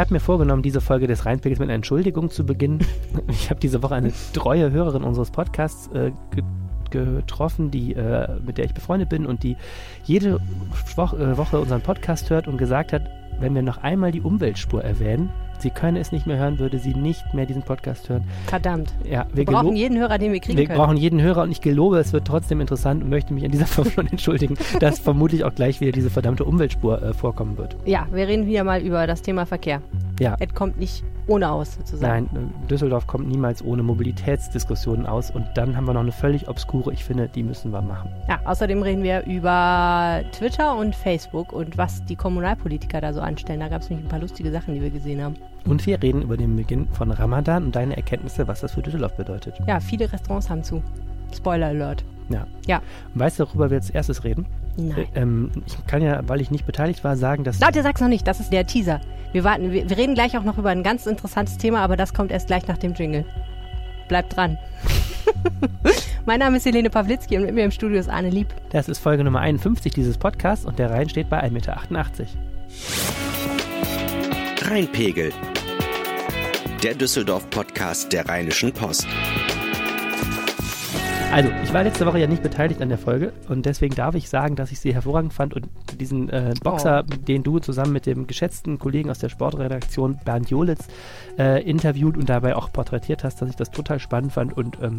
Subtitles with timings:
[0.00, 2.80] habe mir vorgenommen, diese Folge des Rheinpegels mit einer Entschuldigung zu beginnen.
[3.28, 6.42] Ich habe diese Woche eine treue Hörerin unseres Podcasts äh, ge
[6.90, 9.56] getroffen, die, äh, mit der ich befreundet bin und die
[10.06, 10.40] jede
[10.96, 13.02] Woche, äh, Woche unseren Podcast hört und gesagt hat,
[13.38, 15.30] wenn wir noch einmal die Umweltspur erwähnen,
[15.60, 18.24] sie könne es nicht mehr hören, würde sie nicht mehr diesen Podcast hören.
[18.46, 18.94] Verdammt.
[19.04, 20.78] Ja, wir, wir brauchen jeden Hörer, den wir kriegen wir können.
[20.78, 23.50] Wir brauchen jeden Hörer und ich gelobe, es wird trotzdem interessant und möchte mich an
[23.50, 27.76] dieser Form schon entschuldigen, dass vermutlich auch gleich wieder diese verdammte Umweltspur äh, vorkommen wird.
[27.84, 29.82] Ja, wir reden wieder mal über das Thema Verkehr.
[30.18, 30.36] Ja.
[30.38, 32.28] Es kommt nicht ohne aus, sozusagen.
[32.32, 35.30] Nein, äh, Düsseldorf kommt niemals ohne Mobilitätsdiskussionen aus.
[35.30, 38.10] Und dann haben wir noch eine völlig obskure, ich finde, die müssen wir machen.
[38.28, 43.60] Ja, außerdem reden wir über Twitter und Facebook und was die Kommunalpolitiker da so anstellen.
[43.60, 45.36] Da gab es nämlich ein paar lustige Sachen, die wir gesehen haben.
[45.66, 49.16] Und wir reden über den Beginn von Ramadan und deine Erkenntnisse, was das für Düsseldorf
[49.16, 49.60] bedeutet.
[49.66, 50.82] Ja, viele Restaurants haben zu.
[51.34, 52.04] Spoiler Alert.
[52.28, 52.46] Ja.
[52.66, 52.80] Ja.
[53.14, 54.46] Weißt du, worüber wir als erstes reden?
[54.76, 55.06] Nein.
[55.14, 57.60] Äh, ähm, ich kann ja, weil ich nicht beteiligt war, sagen, dass.
[57.60, 59.00] Leute, sag's noch nicht, das ist der Teaser.
[59.32, 62.14] Wir warten, wir, wir reden gleich auch noch über ein ganz interessantes Thema, aber das
[62.14, 63.24] kommt erst gleich nach dem Jingle.
[64.08, 64.58] Bleibt dran.
[66.26, 68.48] mein Name ist Helene Pawlitzki und mit mir im Studio ist Arne Lieb.
[68.70, 71.78] Das ist Folge Nummer 51 dieses Podcasts und der Rhein steht bei 1,88 Meter.
[74.68, 75.32] Rheinpegel.
[76.82, 79.06] Der Düsseldorf-Podcast der Rheinischen Post.
[81.32, 84.28] Also, ich war letzte Woche ja nicht beteiligt an der Folge und deswegen darf ich
[84.28, 85.68] sagen, dass ich sie hervorragend fand und
[86.00, 87.14] diesen äh, Boxer, oh.
[87.28, 90.88] den du zusammen mit dem geschätzten Kollegen aus der Sportredaktion Bernd Jolitz
[91.38, 94.96] äh, interviewt und dabei auch porträtiert hast, dass ich das total spannend fand und ähm,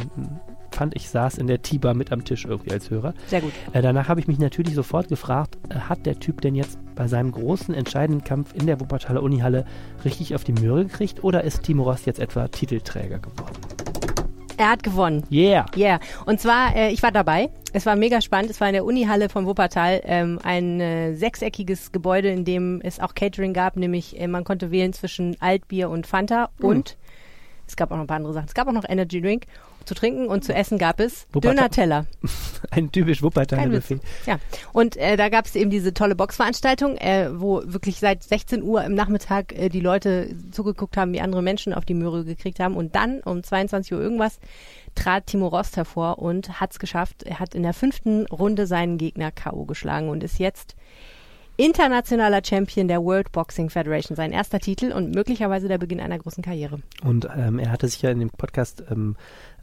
[0.72, 3.14] fand, ich saß in der Tiba mit am Tisch irgendwie als Hörer.
[3.28, 3.52] Sehr gut.
[3.74, 7.10] Äh, danach habe ich mich natürlich sofort gefragt, äh, hat der Typ denn jetzt bei
[7.10, 9.66] seinem großen, entscheidenden Kampf in der Wuppertaler Unihalle
[10.06, 13.91] richtig auf die Möhre gekriegt oder ist Timo Rost jetzt etwa Titelträger geworden?
[14.62, 15.24] Er hat gewonnen.
[15.32, 15.66] Yeah.
[15.76, 16.00] Yeah.
[16.28, 17.50] Und zwar, äh, ich war dabei.
[17.74, 18.52] Es war mega spannend.
[18.52, 23.00] Es war in der Unihalle von Wuppertal ähm, ein äh, sechseckiges Gebäude, in dem es
[23.00, 26.66] auch Catering gab, nämlich äh, man konnte wählen zwischen Altbier und Fanta mhm.
[26.66, 26.98] und
[27.66, 28.46] es gab auch noch ein paar andere Sachen.
[28.46, 29.48] Es gab auch noch Energy Drink
[29.86, 32.06] zu trinken und zu essen gab es Döner-Teller.
[32.72, 34.00] Ein typisch Wuppertaler Buffet.
[34.26, 34.40] Ja,
[34.74, 38.84] und äh, da gab es eben diese tolle Boxveranstaltung, äh, wo wirklich seit 16 Uhr
[38.84, 42.76] im Nachmittag äh, die Leute zugeguckt haben, wie andere Menschen auf die Möhre gekriegt haben.
[42.76, 44.40] Und dann um 22 Uhr irgendwas
[44.96, 47.24] trat Timo Rost hervor und hat es geschafft.
[47.24, 49.66] Er hat in der fünften Runde seinen Gegner K.O.
[49.66, 50.76] geschlagen und ist jetzt
[51.62, 56.44] internationaler Champion der World Boxing Federation, sein erster Titel und möglicherweise der Beginn einer großen
[56.44, 56.80] Karriere.
[57.04, 59.16] Und ähm, er hatte sich ja in dem Podcast ähm,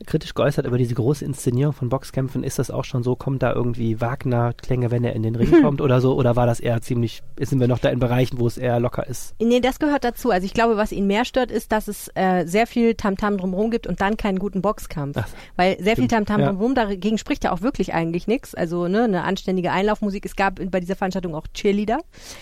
[0.06, 2.44] kritisch geäußert über diese große Inszenierung von Boxkämpfen.
[2.44, 3.16] Ist das auch schon so?
[3.16, 6.14] Kommt da irgendwie Wagner-Klänge, wenn er in den Ring kommt oder so?
[6.14, 9.06] Oder war das eher ziemlich, sind wir noch da in Bereichen, wo es eher locker
[9.06, 9.34] ist?
[9.40, 10.30] Nee, das gehört dazu.
[10.30, 13.38] Also ich glaube, was ihn mehr stört, ist, dass es äh, sehr viel Tamtam -Tam
[13.38, 15.16] drumherum gibt und dann keinen guten Boxkampf.
[15.18, 15.96] Ach, Weil sehr stimmt.
[15.96, 16.86] viel Tamtam -Tam drumherum, ja.
[16.86, 18.54] dagegen spricht ja auch wirklich eigentlich nichts.
[18.54, 20.24] Also ne, eine anständige Einlaufmusik.
[20.24, 21.87] Es gab bei dieser Veranstaltung auch Cheerleader.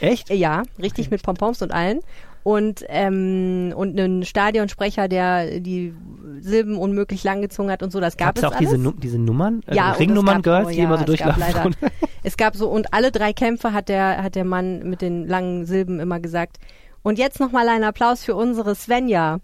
[0.00, 0.30] Echt?
[0.30, 2.00] Ja, richtig mit Pompons und allen
[2.46, 5.92] und ähm, und einen Stadionsprecher, der die
[6.38, 7.98] Silben unmöglich langgezogen hat und so.
[7.98, 8.70] Das gab Gab's es auch alles.
[8.70, 11.42] diese, diese Nummern, äh, ja, Ringnummern-Girls, oh, die immer so durchlaufen.
[11.42, 11.76] Es gab, leider,
[12.22, 15.66] es gab so und alle drei Kämpfe hat der hat der Mann mit den langen
[15.66, 16.58] Silben immer gesagt.
[17.02, 19.40] Und jetzt noch mal ein Applaus für unsere Svenja.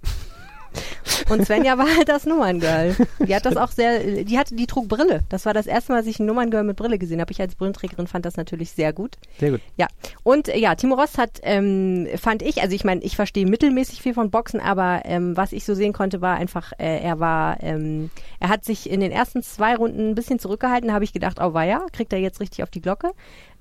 [1.32, 2.94] Und Svenja war halt das Nummerngirl.
[3.26, 5.22] Die hat das auch sehr, die hatte, die trug Brille.
[5.28, 7.32] Das war das erste Mal, dass ich ein Nummerngirl mit Brille gesehen habe.
[7.32, 9.16] Ich als Brillenträgerin fand das natürlich sehr gut.
[9.38, 9.60] Sehr gut.
[9.76, 9.86] Ja.
[10.22, 14.02] Und äh, ja, Timo Rost hat, ähm, fand ich, also ich meine, ich verstehe mittelmäßig
[14.02, 17.62] viel von Boxen, aber ähm, was ich so sehen konnte, war einfach, äh, er war,
[17.62, 20.88] ähm, er hat sich in den ersten zwei Runden ein bisschen zurückgehalten.
[20.88, 23.12] Da habe ich gedacht, oh war ja, kriegt er jetzt richtig auf die Glocke.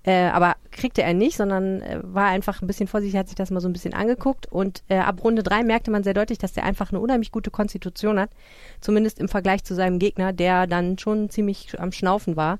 [0.04, 3.52] Äh, aber kriegte er nicht, sondern äh, war einfach ein bisschen vorsichtig, hat sich das
[3.52, 4.52] mal so ein bisschen angeguckt.
[4.52, 7.52] Und äh, ab Runde drei merkte man sehr deutlich, dass der einfach eine unheimlich gute
[7.62, 8.32] Konstitution hat.
[8.80, 12.58] Zumindest im Vergleich zu seinem Gegner, der dann schon ziemlich am Schnaufen war.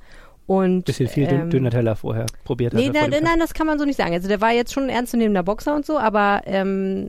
[0.48, 2.94] Und, Bisschen viel ähm, Döner-Teller vorher probiert nee, hat.
[2.94, 4.14] Nee, nein, nein, das kann man so nicht sagen.
[4.14, 7.08] Also der war jetzt schon ein ernstzunehmender Boxer und so, aber ähm,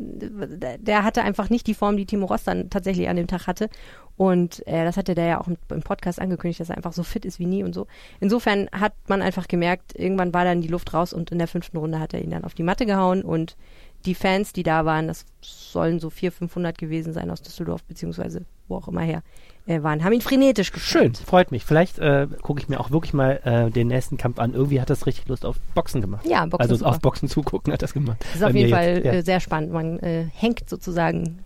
[0.78, 3.68] der hatte einfach nicht die Form, die Timo Ross dann tatsächlich an dem Tag hatte.
[4.16, 7.02] Und äh, das hatte der ja auch im, im, Podcast angekündigt, dass er einfach so
[7.02, 7.88] fit ist wie nie und so.
[8.20, 11.78] Insofern hat man einfach gemerkt, irgendwann war dann die Luft raus und in der fünften
[11.78, 13.56] Runde hat er ihn dann auf die Matte gehauen und
[14.04, 18.44] die Fans, die da waren, das sollen so 400, 500 gewesen sein aus Düsseldorf, beziehungsweise
[18.68, 19.22] wo auch immer her,
[19.66, 21.02] äh, waren, haben ihn frenetisch gefreut.
[21.02, 21.64] Schön, freut mich.
[21.64, 24.54] Vielleicht äh, gucke ich mir auch wirklich mal äh, den nächsten Kampf an.
[24.54, 26.26] Irgendwie hat das richtig Lust auf Boxen gemacht.
[26.26, 26.90] Ja, Boxen Also super.
[26.90, 28.18] auf Boxen zugucken hat das gemacht.
[28.20, 29.12] Das ist auf jeden Fall ja.
[29.12, 29.72] äh, sehr spannend.
[29.72, 31.44] Man äh, hängt sozusagen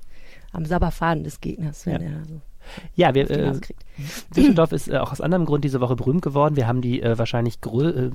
[0.52, 2.08] am Sabberfaden des Gegners, wenn ja.
[2.08, 2.40] er so
[2.94, 3.52] ja, wir, äh,
[4.36, 6.56] Düsseldorf ist äh, auch aus anderem Grund diese Woche berühmt geworden.
[6.56, 8.10] Wir haben die äh, wahrscheinlich äh,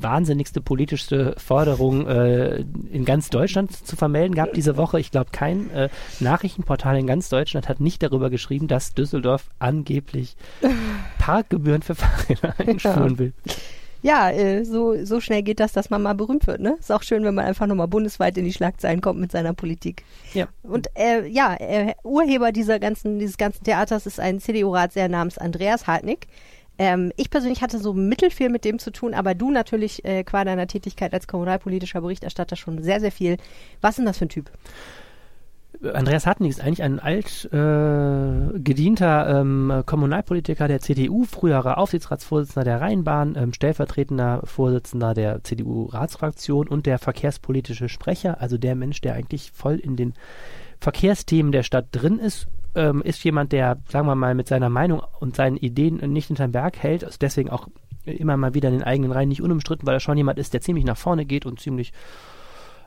[0.00, 4.98] wahnsinnigste politischste Forderung äh, in ganz Deutschland zu vermelden gehabt diese Woche.
[4.98, 5.88] Ich glaube, kein äh,
[6.20, 10.36] Nachrichtenportal in ganz Deutschland hat nicht darüber geschrieben, dass Düsseldorf angeblich
[11.18, 13.32] Parkgebühren für Fahrräder einführen will.
[14.06, 16.60] Ja, äh, so, so schnell geht das, dass man mal berühmt wird.
[16.60, 16.76] Ne?
[16.78, 20.04] Ist auch schön, wenn man einfach nochmal bundesweit in die Schlagzeilen kommt mit seiner Politik.
[20.32, 20.46] Ja.
[20.62, 25.88] Und äh, ja, äh, Urheber dieser ganzen, dieses ganzen Theaters ist ein CDU-Ratsherr namens Andreas
[25.88, 26.28] Hartnick.
[26.78, 30.44] Ähm, ich persönlich hatte so mittelfiel mit dem zu tun, aber du natürlich äh, qua
[30.44, 33.38] deiner Tätigkeit als kommunalpolitischer Berichterstatter schon sehr, sehr viel.
[33.80, 34.52] Was ist denn das für ein Typ?
[35.82, 43.36] Andreas Hartnig ist eigentlich ein alt äh, ähm, Kommunalpolitiker der CDU, früherer Aufsichtsratsvorsitzender der Rheinbahn,
[43.36, 49.76] ähm, stellvertretender Vorsitzender der CDU-Ratsfraktion und der verkehrspolitische Sprecher, also der Mensch, der eigentlich voll
[49.76, 50.14] in den
[50.80, 55.02] Verkehrsthemen der Stadt drin ist, ähm, ist jemand, der, sagen wir mal, mit seiner Meinung
[55.20, 57.68] und seinen Ideen nicht hinterm Berg hält, ist deswegen auch
[58.04, 60.60] immer mal wieder in den eigenen Reihen nicht unumstritten, weil er schon jemand ist, der
[60.60, 61.92] ziemlich nach vorne geht und ziemlich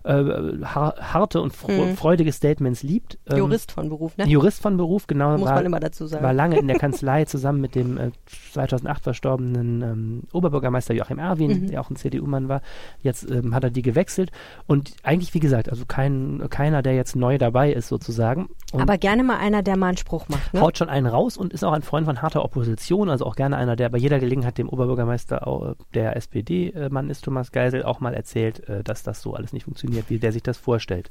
[0.04, 1.96] äh, harte und mhm.
[1.96, 3.18] freudige Statements liebt.
[3.30, 4.28] Ähm, Jurist von Beruf, ne?
[4.28, 5.38] Jurist von Beruf, genau.
[5.38, 6.24] Muss war, man immer dazu sagen.
[6.24, 8.12] War lange in der Kanzlei zusammen mit dem äh,
[8.54, 11.68] 2008 verstorbenen ähm, Oberbürgermeister Joachim Erwin, mhm.
[11.68, 12.62] der auch ein CDU-Mann war.
[13.02, 14.32] Jetzt ähm, hat er die gewechselt
[14.68, 18.50] und eigentlich, wie gesagt, also kein, keiner, der jetzt neu dabei ist sozusagen.
[18.72, 20.54] Und Aber gerne mal einer, der mal einen Spruch macht.
[20.54, 20.62] Ne?
[20.62, 23.58] Haut schon einen raus und ist auch ein Freund von harter Opposition, also auch gerne
[23.58, 28.14] einer, der bei jeder Gelegenheit dem Oberbürgermeister, äh, der SPD-Mann ist, Thomas Geisel, auch mal
[28.14, 31.10] erzählt, äh, dass das so alles nicht funktioniert, wie der sich das vorstellt.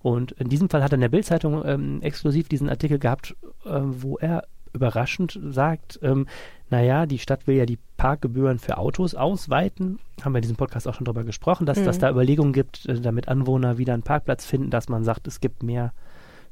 [0.00, 3.70] Und in diesem Fall hat er in der Bildzeitung ähm, exklusiv diesen Artikel gehabt, äh,
[3.82, 4.44] wo er
[4.74, 6.26] überraschend sagt, ähm,
[6.68, 9.98] naja, die Stadt will ja die Parkgebühren für Autos ausweiten.
[10.22, 11.84] Haben wir in diesem Podcast auch schon darüber gesprochen, dass, mhm.
[11.84, 15.40] dass da Überlegungen gibt, äh, damit Anwohner wieder einen Parkplatz finden, dass man sagt, es
[15.40, 15.92] gibt mehr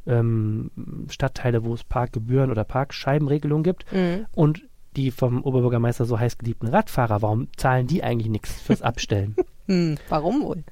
[0.07, 0.71] ähm,
[1.11, 3.93] Stadtteile, wo es Parkgebühren oder Parkscheibenregelungen gibt.
[3.93, 4.27] Mhm.
[4.33, 4.63] Und
[4.97, 9.37] die vom Oberbürgermeister so heiß geliebten Radfahrer, warum zahlen die eigentlich nichts fürs Abstellen?
[9.67, 10.65] hm, warum wohl?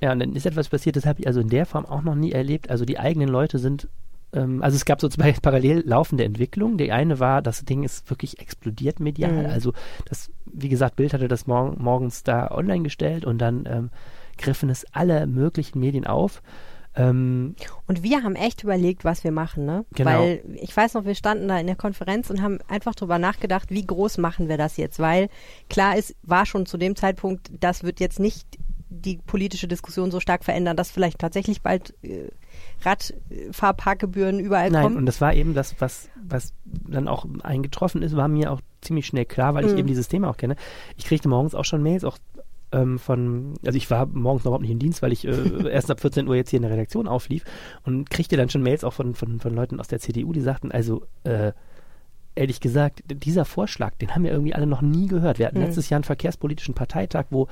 [0.00, 2.14] Ja, und dann ist etwas passiert, das habe ich also in der Form auch noch
[2.14, 2.70] nie erlebt.
[2.70, 3.88] Also die eigenen Leute sind,
[4.32, 6.78] ähm, also es gab so zwei parallel laufende Entwicklungen.
[6.78, 9.32] Die eine war, das Ding ist wirklich explodiert medial.
[9.32, 9.46] Mhm.
[9.46, 9.72] Also
[10.06, 13.90] das, wie gesagt, Bild hatte das mor morgens da online gestellt und dann ähm,
[14.36, 16.42] griffen es alle möglichen Medien auf.
[16.94, 17.54] Ähm,
[17.86, 19.84] und wir haben echt überlegt, was wir machen, ne?
[19.94, 20.10] Genau.
[20.10, 23.70] Weil ich weiß noch, wir standen da in der Konferenz und haben einfach drüber nachgedacht,
[23.70, 24.98] wie groß machen wir das jetzt?
[24.98, 25.28] Weil
[25.70, 28.46] klar ist, war schon zu dem Zeitpunkt, das wird jetzt nicht
[28.90, 32.30] die politische Diskussion so stark verändern, dass vielleicht tatsächlich bald äh,
[32.82, 34.94] Radfahrparkgebühren überall Nein, kommen?
[34.94, 38.60] Nein, und das war eben das, was, was dann auch eingetroffen ist, war mir auch
[38.80, 39.78] ziemlich schnell klar, weil ich mhm.
[39.78, 40.56] eben dieses Thema auch kenne.
[40.96, 42.18] Ich kriegte morgens auch schon Mails, auch
[42.72, 45.90] ähm, von, also ich war morgens noch überhaupt nicht im Dienst, weil ich äh, erst
[45.90, 47.44] ab 14 Uhr jetzt hier in der Redaktion auflief
[47.84, 50.72] und kriegte dann schon Mails auch von, von, von Leuten aus der CDU, die sagten,
[50.72, 51.52] also äh,
[52.38, 55.38] ehrlich gesagt, dieser Vorschlag, den haben wir irgendwie alle noch nie gehört.
[55.38, 55.64] Wir hatten mhm.
[55.64, 57.48] letztes Jahr einen verkehrspolitischen Parteitag, wo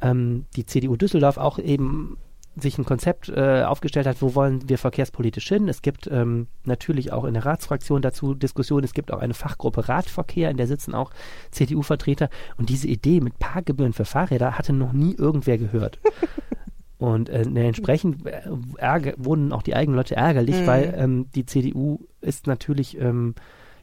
[0.00, 2.16] ähm, die CDU Düsseldorf auch eben
[2.56, 5.68] sich ein Konzept äh, aufgestellt hat, wo wollen wir verkehrspolitisch hin.
[5.68, 8.84] Es gibt ähm, natürlich auch in der Ratsfraktion dazu Diskussionen.
[8.84, 11.12] Es gibt auch eine Fachgruppe Radverkehr, in der sitzen auch
[11.52, 12.28] CDU-Vertreter.
[12.56, 15.98] Und diese Idee mit Parkgebühren für Fahrräder hatte noch nie irgendwer gehört.
[16.98, 18.42] Und äh, entsprechend äh,
[18.76, 20.66] ärger, wurden auch die eigenen Leute ärgerlich, mhm.
[20.66, 23.34] weil ähm, die CDU ist natürlich ähm,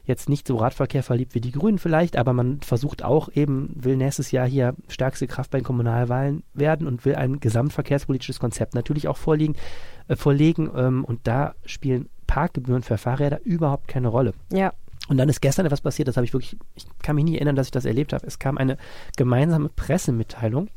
[0.08, 3.96] jetzt nicht so Radverkehr verliebt wie die Grünen vielleicht, aber man versucht auch eben, will
[3.96, 9.06] nächstes Jahr hier stärkste Kraft bei den Kommunalwahlen werden und will ein gesamtverkehrspolitisches Konzept natürlich
[9.06, 9.54] auch vorliegen,
[10.08, 10.70] äh, vorlegen.
[10.74, 14.32] Ähm, und da spielen Parkgebühren für Fahrräder überhaupt keine Rolle.
[14.50, 14.72] Ja.
[15.08, 17.56] Und dann ist gestern etwas passiert, das habe ich wirklich, ich kann mich nie erinnern,
[17.56, 18.26] dass ich das erlebt habe.
[18.26, 18.76] Es kam eine
[19.16, 20.68] gemeinsame Pressemitteilung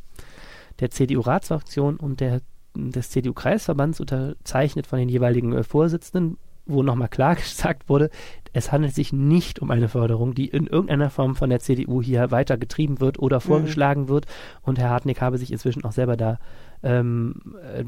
[0.80, 2.42] der CDU-Ratsfraktion und der,
[2.76, 8.10] des CDU-Kreisverbands unterzeichnet von den jeweiligen äh, Vorsitzenden, wo nochmal klar gesagt wurde,
[8.54, 12.32] es handelt sich nicht um eine Förderung, die in irgendeiner Form von der CDU hier
[12.32, 13.42] weiter getrieben wird oder mhm.
[13.42, 14.10] vorgeschlagen mhm.
[14.10, 14.26] wird.
[14.62, 16.38] Und Herr Hartnick habe sich inzwischen auch selber da
[16.84, 17.36] ähm,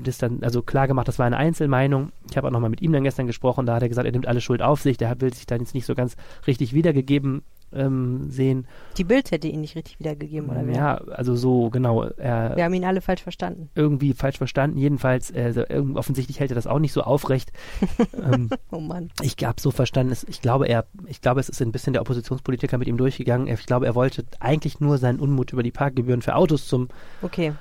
[0.03, 2.11] das dann, also klar gemacht, das war eine Einzelmeinung.
[2.29, 4.27] Ich habe auch nochmal mit ihm dann gestern gesprochen, da hat er gesagt, er nimmt
[4.27, 6.15] alle Schuld auf sich, der will sich dann jetzt nicht so ganz
[6.47, 7.41] richtig wiedergegeben
[7.75, 8.67] ähm, sehen.
[8.97, 10.73] Die Bild hätte ihn nicht richtig wiedergegeben, oder wie?
[10.73, 12.03] Ja, also so, genau.
[12.03, 13.69] Er, Wir haben ihn alle falsch verstanden.
[13.75, 14.77] Irgendwie falsch verstanden.
[14.77, 15.65] Jedenfalls, äh,
[15.95, 17.51] offensichtlich hält er das auch nicht so aufrecht.
[18.31, 19.09] ähm, oh Mann.
[19.21, 22.77] Ich habe so verstanden, ich glaube, er, ich glaube, es ist ein bisschen der Oppositionspolitiker
[22.77, 23.47] mit ihm durchgegangen.
[23.47, 26.89] Ich glaube, er wollte eigentlich nur seinen Unmut über die Parkgebühren für Autos zum
[27.21, 27.53] okay.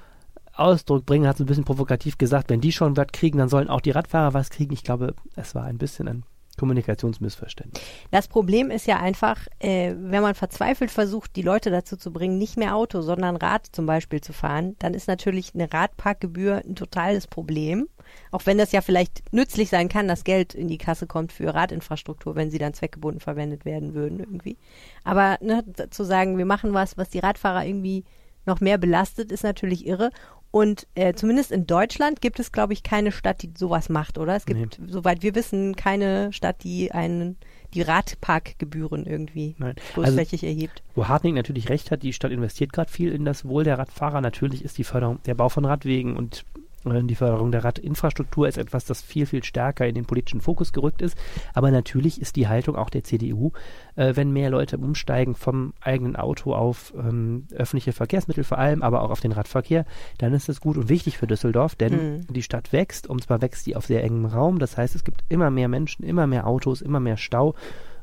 [0.55, 3.69] Ausdruck bringen, hat so ein bisschen provokativ gesagt, wenn die schon was kriegen, dann sollen
[3.69, 4.73] auch die Radfahrer was kriegen.
[4.73, 6.25] Ich glaube, es war ein bisschen ein
[6.63, 7.83] Kommunikationsmissverständnis.
[8.13, 12.39] Das Problem ist ja einfach, äh, wenn man verzweifelt versucht, die Leute dazu zu bringen,
[12.39, 16.77] nicht mehr Auto, sondern Rad zum Beispiel zu fahren, dann ist natürlich eine Radparkgebühr ein
[16.77, 17.89] totales Problem.
[18.31, 21.53] Auch wenn das ja vielleicht nützlich sein kann, dass Geld in die Kasse kommt für
[21.53, 24.57] Radinfrastruktur, wenn sie dann zweckgebunden verwendet werden würden irgendwie.
[25.03, 28.05] Aber ne, zu sagen, wir machen was, was die Radfahrer irgendwie
[28.47, 30.11] noch mehr belastet, ist natürlich irre.
[30.53, 34.37] Und äh, zumindest in Deutschland gibt es, glaube ich, keine Stadt, die sowas macht, oder?
[34.37, 37.39] Es gibt, soweit wir wissen, keine Stadt, die einen
[37.73, 39.77] die Radparkgebühren irgendwie Nein.
[39.95, 40.83] großflächig erhebt.
[40.95, 44.21] Wo Hartning natürlich recht hat, die Stadt investiert gerade viel in das Wohl der Radfahrer.
[44.21, 46.45] Natürlich ist die Förderung, der Bau von Radwegen und
[46.85, 51.03] die Förderung der Radinfrastruktur ist etwas, das viel, viel stärker in den politischen Fokus gerückt
[51.03, 51.17] ist.
[51.55, 53.53] Aber natürlich ist die Haltung auch der CDU,
[53.97, 59.03] äh, wenn mehr Leute umsteigen vom eigenen Auto auf ähm, öffentliche Verkehrsmittel vor allem, aber
[59.03, 59.85] auch auf den Radverkehr,
[60.19, 62.21] dann ist das gut und wichtig für Düsseldorf, denn Mhm.
[62.33, 64.59] die Stadt wächst und zwar wächst sie auf sehr engem Raum.
[64.59, 67.55] Das heißt, es gibt immer mehr Menschen, immer mehr Autos, immer mehr Stau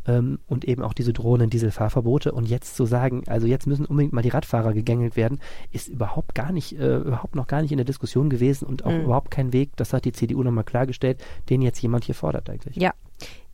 [0.09, 2.31] ähm, und eben auch diese drohenden Dieselfahrverbote.
[2.31, 5.39] Und jetzt zu sagen, also jetzt müssen unbedingt mal die Radfahrer gegängelt werden,
[5.71, 8.91] ist überhaupt gar nicht, äh, überhaupt noch gar nicht in der Diskussion gewesen und auch
[8.91, 9.01] Mhm.
[9.05, 12.75] überhaupt kein Weg, das hat die CDU nochmal klargestellt, den jetzt jemand hier fordert eigentlich.
[12.75, 12.93] Ja.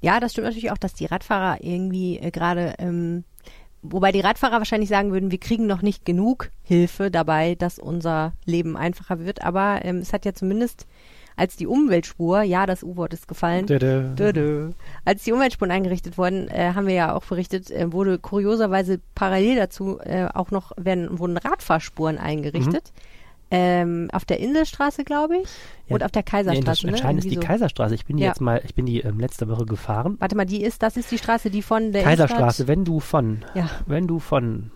[0.02, 3.24] Ja, das stimmt natürlich auch, dass die Radfahrer irgendwie äh, gerade, ähm,
[3.82, 8.34] wobei die Radfahrer wahrscheinlich sagen würden, wir kriegen noch nicht genug Hilfe dabei, dass unser
[8.46, 9.44] Leben einfacher wird.
[9.44, 10.86] Aber ähm, es hat ja zumindest
[11.38, 14.14] als die Umweltspur, ja, das U-Wort ist gefallen, Dö, dö.
[14.16, 14.70] Dö, dö.
[15.04, 19.56] Als die Umweltspuren eingerichtet wurden, äh, haben wir ja auch berichtet, äh, wurde kurioserweise parallel
[19.58, 22.92] dazu äh, auch noch werden, wurden Radfahrspuren eingerichtet.
[23.52, 25.48] Ähm, auf der Inselstraße, glaube ich,
[25.88, 26.88] Ja, und auf der Kaiserstraße.
[26.88, 26.94] ne?
[26.94, 27.42] entscheidend ist die so.
[27.42, 27.94] Kaiserstraße.
[27.94, 28.30] Ich bin die Ja.
[28.30, 30.16] jetzt mal, ich bin die ähm, letzte Woche gefahren.
[30.20, 33.00] Warte mal, die ist, das ist die Straße, die von der Kaiserstraße, Innenstadt- wenn du
[33.00, 33.70] von, Ja.
[33.86, 34.72] wenn du von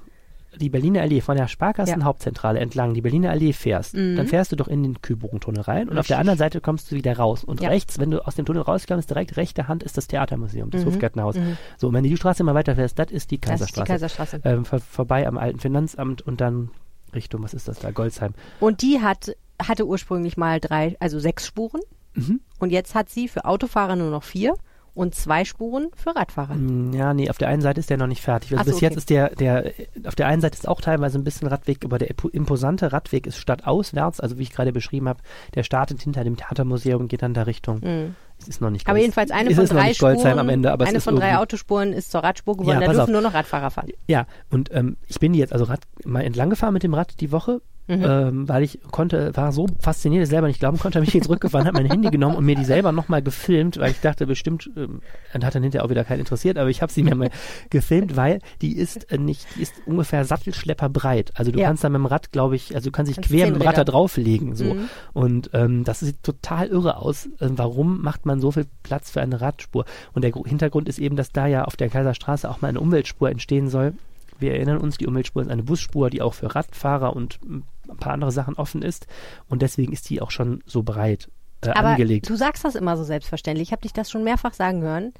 [0.58, 4.16] die Berliner Allee, von der Sparkassenhauptzentrale entlang die Berliner Allee fährst, Mhm.
[4.16, 6.96] dann fährst du doch in den Kühlbogentunnel rein und auf der anderen Seite kommst du
[6.96, 7.44] wieder raus.
[7.44, 7.70] Und Ja.
[7.70, 10.88] rechts, wenn du aus dem Tunnel rauskommst, direkt rechte Hand ist das Theatermuseum, das Mhm.
[10.88, 11.36] Hofgärtnerhaus.
[11.36, 11.58] Mhm.
[11.78, 13.88] So, und wenn du die Straße mal weiterfährst, das ist die Das ist die Kaiserstraße.
[13.92, 14.42] Kaiserstraße.
[14.44, 16.72] ähm, vor, vorbei am alten Finanzamt und dann
[17.14, 18.34] Richtung, was ist das da, Goldsheim.
[18.60, 21.82] Und die hat, hatte ursprünglich mal drei, also sechs Spuren.
[22.16, 22.40] Mhm.
[22.60, 24.54] Und jetzt hat sie für Autofahrer nur noch vier
[24.94, 26.56] und zwei Spuren für Radfahrer.
[26.56, 28.52] Mm, Ja, nee, auf der einen Seite ist der noch nicht fertig.
[28.58, 28.86] Also so, bis okay.
[28.86, 29.72] jetzt ist der, der,
[30.06, 33.28] auf der einen Seite ist auch teilweise ein bisschen Radweg, aber der impo- imposante Radweg
[33.28, 35.22] ist stadtauswärts, also wie ich gerade beschrieben habe,
[35.56, 37.80] der startet hinter dem Theatermuseum und geht dann da Richtung.
[37.82, 38.16] Mhm.
[38.42, 40.86] Es ist noch nicht Aber ganz- jedenfalls eine es von drei Spuren, am Ende, aber
[40.86, 42.76] eine ist von drei Autospuren ist zur Radspur geworden.
[42.76, 43.10] Ja, da dürfen auf.
[43.10, 43.90] nur noch Radfahrer fahren.
[44.08, 47.32] Ja, und ähm, ich bin jetzt also Rad, mal entlang gefahren mit dem Rad die
[47.34, 48.04] Woche, Mhm.
[48.08, 51.24] ähm, weil ich konnte, war so fasziniert, dass ich selber nicht glauben konnte, habe mich
[51.24, 54.70] zurückgefahren, habe mein Handy genommen und mir die selber nochmal gefilmt, weil ich dachte bestimmt,
[54.78, 55.02] ähm,
[55.34, 57.32] und hat dann hinterher auch wieder keinen interessiert, aber ich habe sie mir mal
[57.72, 61.32] gefilmt, weil die ist äh, nicht, die ist ungefähr Sattelschlepper breit.
[61.34, 61.68] Also du Ja.
[61.68, 63.62] kannst da mit dem Rad, glaube ich, also du kannst dich Kannst quer mit dem
[63.68, 64.56] Rad da drauflegen.
[64.56, 64.76] So.
[64.76, 64.90] Mhm.
[65.14, 67.26] Und ähm, das sieht total irre aus.
[67.40, 69.86] Äh, warum macht man so viel Platz für eine Radspur?
[70.14, 72.80] Und der Gru- Hintergrund ist eben, dass da ja auf der Kaiserstraße auch mal eine
[72.80, 73.94] Umweltspur entstehen soll.
[74.40, 77.64] Wir erinnern uns, die Umweltspur ist eine Busspur, die auch für Radfahrer und ein
[78.00, 79.08] paar andere Sachen offen ist.
[79.48, 81.30] Und deswegen ist die auch schon so breit
[81.62, 82.30] äh, Aber angelegt.
[82.30, 83.68] du sagst das immer so selbstverständlich.
[83.70, 85.14] Ich habe dich das schon mehrfach sagen hören,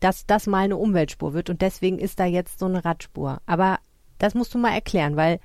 [0.00, 3.40] dass das mal eine Umweltspur wird und deswegen ist da jetzt so eine Radspur.
[3.46, 3.78] Aber
[4.18, 5.38] das musst du mal erklären, weil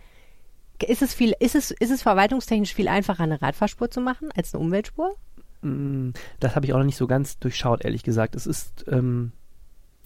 [0.86, 4.54] ist es viel, ist es, ist es verwaltungstechnisch viel einfacher, eine Radfahrspur zu machen als
[4.54, 5.16] eine Umweltspur?
[5.62, 6.10] Mm,
[6.40, 8.36] Das habe ich auch noch nicht so ganz durchschaut, ehrlich gesagt.
[8.36, 9.32] Es ist, ähm,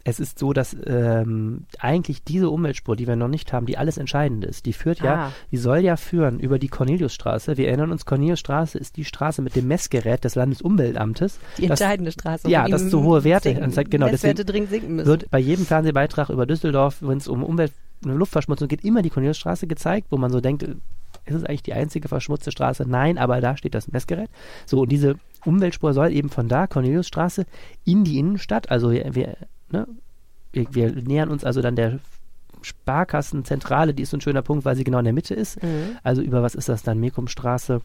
[0.04, 3.98] es ist so, dass ähm, eigentlich diese Umweltspur, die wir noch nicht haben, die alles
[3.98, 5.32] Entscheidende ist, die führt ja, Ah.
[5.52, 7.58] die soll ja führen über die Corneliusstraße.
[7.58, 11.40] Wir erinnern uns, Corneliusstraße ist die Straße mit dem Messgerät des Landesumweltamtes.
[11.58, 12.50] Die Das entscheidende Straße.
[12.50, 15.08] ja, das so hohe Werte sinken, anzeigt, genau, Messwerte dringend sinken müssen.
[15.08, 17.72] wird bei jedem Fernsehbeitrag über Düsseldorf, wenn es um Umwelt
[18.04, 21.74] und Luftverschmutzung geht, immer die Corneliusstraße gezeigt, wo man so denkt, ist es eigentlich die
[21.74, 22.86] einzige verschmutzte Straße?
[22.88, 24.30] Nein, aber da steht das Messgerät.
[24.66, 25.16] So, und diese
[25.46, 27.46] Umweltspur soll eben von da, Corneliusstraße,
[27.86, 29.36] in die Innenstadt, also wir, wir,
[29.72, 29.88] ne,
[30.54, 32.00] wir, wir nähern uns also dann der
[32.62, 35.62] Sparkassenzentrale, die ist so ein schöner Punkt, weil sie genau in der Mitte ist.
[35.64, 35.98] Mhm.
[36.04, 37.00] Also über was ist das dann?
[37.00, 37.82] Mekumstraße,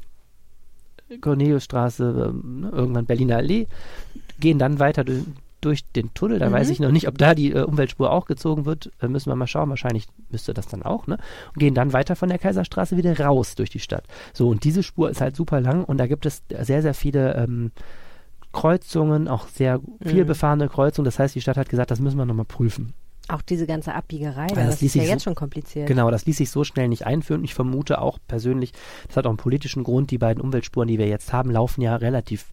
[1.21, 3.69] Corneliusstraße, ähm, ne, irgendwann Berliner Allee,
[4.41, 5.23] gehen dann weiter durch,
[5.61, 6.39] durch den Tunnel.
[6.39, 6.53] Da Mhm.
[6.55, 8.91] weiß ich noch nicht, ob da die äh, Umweltspur auch gezogen wird.
[9.01, 9.71] Äh, müssen wir mal schauen.
[9.71, 11.07] Wahrscheinlich müsste das dann auch.
[11.07, 11.19] Ne?
[11.55, 14.05] Und gehen dann weiter von der Kaiserstraße wieder raus durch die Stadt.
[14.35, 17.35] So, und diese Spur ist halt super lang und da gibt es sehr, sehr viele
[17.37, 17.71] ähm,
[18.57, 20.29] Kreuzungen, auch sehr viel Mhm.
[20.29, 21.05] befahrene Kreuzungen.
[21.05, 22.95] Das heißt, die Stadt hat gesagt, das müssen wir nochmal prüfen.
[23.29, 25.87] Auch diese ganze Abbiegerei, da, das das, ließ ist ja sich so- jetzt schon kompliziert.
[25.89, 27.45] Genau, das ließ sich so schnell nicht einführen.
[27.45, 28.73] Ich vermute auch persönlich,
[29.09, 30.11] das hat auch einen politischen Grund.
[30.11, 32.47] Die beiden Umweltspuren, die wir jetzt haben, laufen ja relativ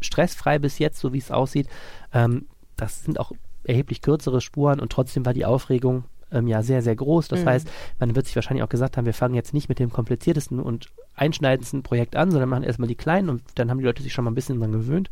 [0.00, 1.68] stressfrei bis jetzt, so wie es aussieht.
[2.12, 3.32] Ähm, das sind auch
[3.64, 7.28] erheblich kürzere Spuren und trotzdem war die Aufregung ähm, ja sehr, sehr groß.
[7.28, 7.48] Das Mhm.
[7.48, 7.68] heißt,
[7.98, 10.88] man wird sich wahrscheinlich auch gesagt haben, wir fangen jetzt nicht mit dem kompliziertesten und
[11.14, 14.24] einschneidendsten Projekt an, sondern machen erstmal die kleinen und dann haben die Leute sich schon
[14.24, 15.10] mal ein bisschen dran gewöhnt.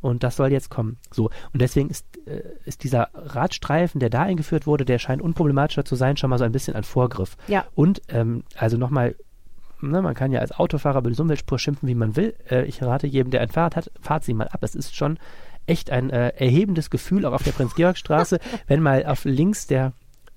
[0.00, 0.96] Und das soll jetzt kommen.
[1.12, 1.30] So.
[1.52, 5.94] Und deswegen ist, äh, ist dieser Radstreifen, der da eingeführt wurde, der scheint unproblematischer zu
[5.96, 7.36] sein, schon mal so ein bisschen ein Vorgriff.
[7.46, 7.64] Ja.
[7.74, 9.14] Und ähm, also nochmal,
[9.80, 12.34] ne, man kann ja als Autofahrer über die Umweltspur schimpfen, wie man will.
[12.50, 14.62] Äh, ich rate jedem, der ein Fahrrad hat, fahrt sie mal ab.
[14.62, 15.18] Es ist schon
[15.66, 19.92] echt ein äh, erhebendes Gefühl, auch auf der Prinz-Georg-Straße, wenn mal auf links der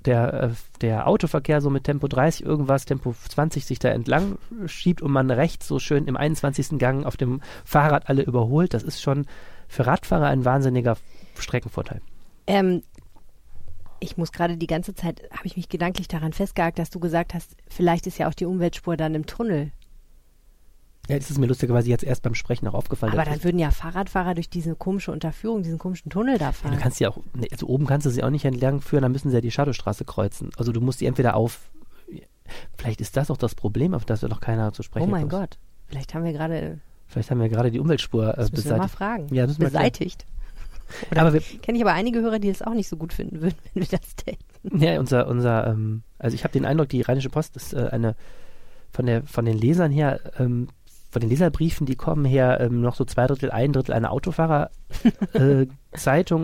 [0.07, 0.49] der, äh,
[0.81, 5.29] der Autoverkehr so mit Tempo 30 irgendwas, Tempo 20 sich da entlang schiebt und man
[5.29, 6.79] rechts so schön im 21.
[6.79, 9.27] Gang auf dem Fahrrad alle überholt, das ist schon
[9.67, 10.97] für Radfahrer ein wahnsinniger
[11.37, 12.01] Streckenvorteil.
[12.47, 12.81] Ähm,
[13.99, 17.33] ich muss gerade die ganze Zeit, habe ich mich gedanklich daran festgehakt, dass du gesagt
[17.33, 19.71] hast, vielleicht ist ja auch die Umweltspur dann im Tunnel.
[21.07, 23.13] Ja, das ist mir lustigerweise jetzt erst beim Sprechen auch aufgefallen.
[23.13, 26.71] Aber dann würden ja Fahrradfahrer durch diese komische Unterführung, diesen komischen Tunnel da fahren.
[26.73, 27.17] Ja, du kannst ja auch,
[27.51, 30.03] also oben kannst du sie auch nicht entlang führen, dann müssen sie ja die Shadowstraße
[30.05, 30.49] kreuzen.
[30.57, 31.69] Also du musst die entweder auf,
[32.77, 35.29] vielleicht ist das auch das Problem, auf das wir noch keiner zu sprechen Oh mein
[35.29, 35.31] kommt.
[35.51, 38.71] Gott, vielleicht haben wir gerade, Vielleicht haben wir gerade die Umweltspur äh, das müssen wir
[38.77, 38.97] mal beseitigt.
[38.97, 40.25] fragen, Ja, müssen beseitigt.
[41.15, 43.55] Aber wir, Kenne ich aber einige Hörer, die es auch nicht so gut finden würden,
[43.73, 44.43] wenn wir das täten.
[44.81, 48.15] Ja, unser, unser, ähm, also ich habe den Eindruck, die Rheinische Post ist äh, eine
[48.91, 50.69] von der von den Lesern her, ähm,
[51.09, 55.69] von den Leserbriefen, die kommen her, ähm, noch so zwei Drittel, ein Drittel eine Autofahrer-Zeitung.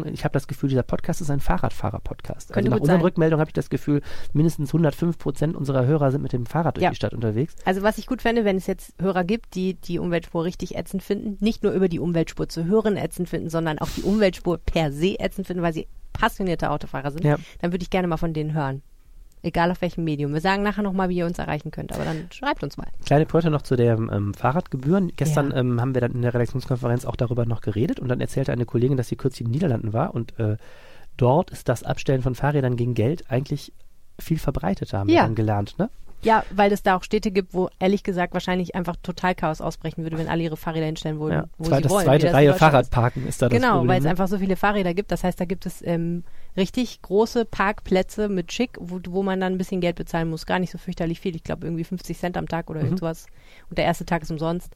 [0.05, 2.55] Äh, ich habe das Gefühl, dieser Podcast ist ein Fahrradfahrer-Podcast.
[2.55, 3.01] Also nach unseren sein.
[3.01, 4.01] Rückmeldungen habe ich das Gefühl,
[4.31, 6.89] mindestens 105 Prozent unserer Hörer sind mit dem Fahrrad durch Ja.
[6.89, 7.55] die Stadt unterwegs.
[7.65, 11.03] Also was ich gut fände, wenn es jetzt Hörer gibt, die die Umweltspur richtig ätzend
[11.03, 14.91] finden, nicht nur über die Umweltspur zu hören ätzend finden, sondern auch die Umweltspur per
[14.91, 17.37] se ätzend finden, weil sie passionierte Autofahrer sind, Ja.
[17.61, 18.81] dann würde ich gerne mal von denen hören.
[19.43, 20.33] Egal auf welchem Medium.
[20.33, 22.87] Wir sagen nachher nochmal, wie ihr uns erreichen könnt, aber dann schreibt uns mal.
[23.05, 25.11] Kleine Pointe noch zu den ähm, Fahrradgebühren.
[25.17, 25.57] Gestern Ja.
[25.57, 28.65] ähm, haben wir dann in der Redaktionskonferenz auch darüber noch geredet und dann erzählte eine
[28.65, 30.55] Kollegin, dass sie kürzlich in den Niederlanden war und äh,
[31.17, 33.73] dort ist das Abstellen von Fahrrädern gegen Geld eigentlich
[34.19, 35.23] viel verbreiteter, haben wir Ja.
[35.23, 35.77] dann gelernt.
[35.77, 35.89] Ne?
[36.21, 40.03] Ja, weil es da auch Städte gibt, wo ehrlich gesagt wahrscheinlich einfach total Chaos ausbrechen
[40.03, 41.43] würde, wenn alle ihre Fahrräder hinstellen würden, Ja.
[41.57, 42.05] wo Zwei, sie das wollen.
[42.05, 42.53] zweite Reihe.
[42.53, 44.11] Fahrradparken ist da das Genau, weil es ne?
[44.11, 45.11] einfach so viele Fahrräder gibt.
[45.11, 46.23] Das heißt, da gibt es ähm,
[46.57, 50.45] richtig große Parkplätze mit Schick, wo, wo man dann ein bisschen Geld bezahlen muss.
[50.45, 51.35] Gar nicht so fürchterlich viel.
[51.35, 52.85] Ich glaube irgendwie 50 Cent am Tag oder Mhm.
[52.87, 53.25] irgend sowas.
[53.69, 54.71] Und der erste Tag ist umsonst.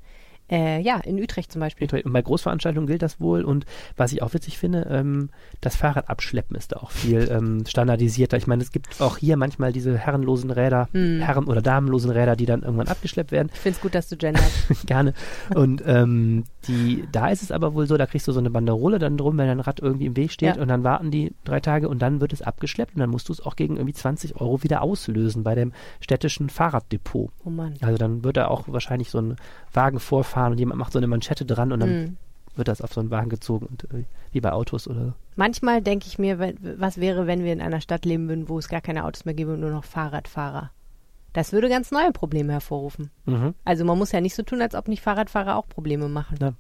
[0.50, 1.88] Äh, ja, in Utrecht zum Beispiel.
[2.04, 3.66] Und bei Großveranstaltungen gilt das wohl und
[3.98, 5.30] was ich auch witzig finde, ähm,
[5.62, 8.38] das Fahrradabschleppen ist da auch viel ähm, standardisierter.
[8.38, 11.20] Ich meine, es gibt auch hier manchmal diese herrenlosen Räder, Hm.
[11.22, 13.50] Herren- oder damenlosen Räder, die dann irgendwann abgeschleppt werden.
[13.54, 14.46] Ich finde es gut, dass du genderst.
[14.86, 15.14] Gerne.
[15.54, 19.00] Und ähm, die, da ist es aber wohl so, da kriegst du so eine Banderole
[19.00, 20.62] dann drum, wenn dein Rad irgendwie im Weg steht Ja.
[20.62, 23.34] und dann warten die drei Tage und dann wird es abgeschleppt und dann musst du
[23.34, 27.32] es auch gegen irgendwie 20 Euro wieder auslösen bei dem städtischen Fahrraddepot.
[27.44, 27.74] Oh Mann.
[27.82, 29.36] Also dann wird da auch wahrscheinlich so ein
[29.74, 32.18] Wagen vorfahren und jemand macht so eine Manschette dran und dann Hm.
[32.56, 36.08] wird das auf so einen Wagen gezogen und äh, wie bei Autos oder Manchmal denke
[36.08, 38.82] ich mir, wenn, was wäre, wenn wir in einer Stadt leben würden, wo es gar
[38.82, 40.72] keine Autos mehr gäbe und nur noch Fahrradfahrer.
[41.34, 43.12] Das würde ganz neue Probleme hervorrufen.
[43.26, 43.54] mhm.
[43.64, 46.38] Also man muss ja nicht so tun, als ob nicht Fahrradfahrer auch Probleme machen.
[46.42, 46.54] Ja.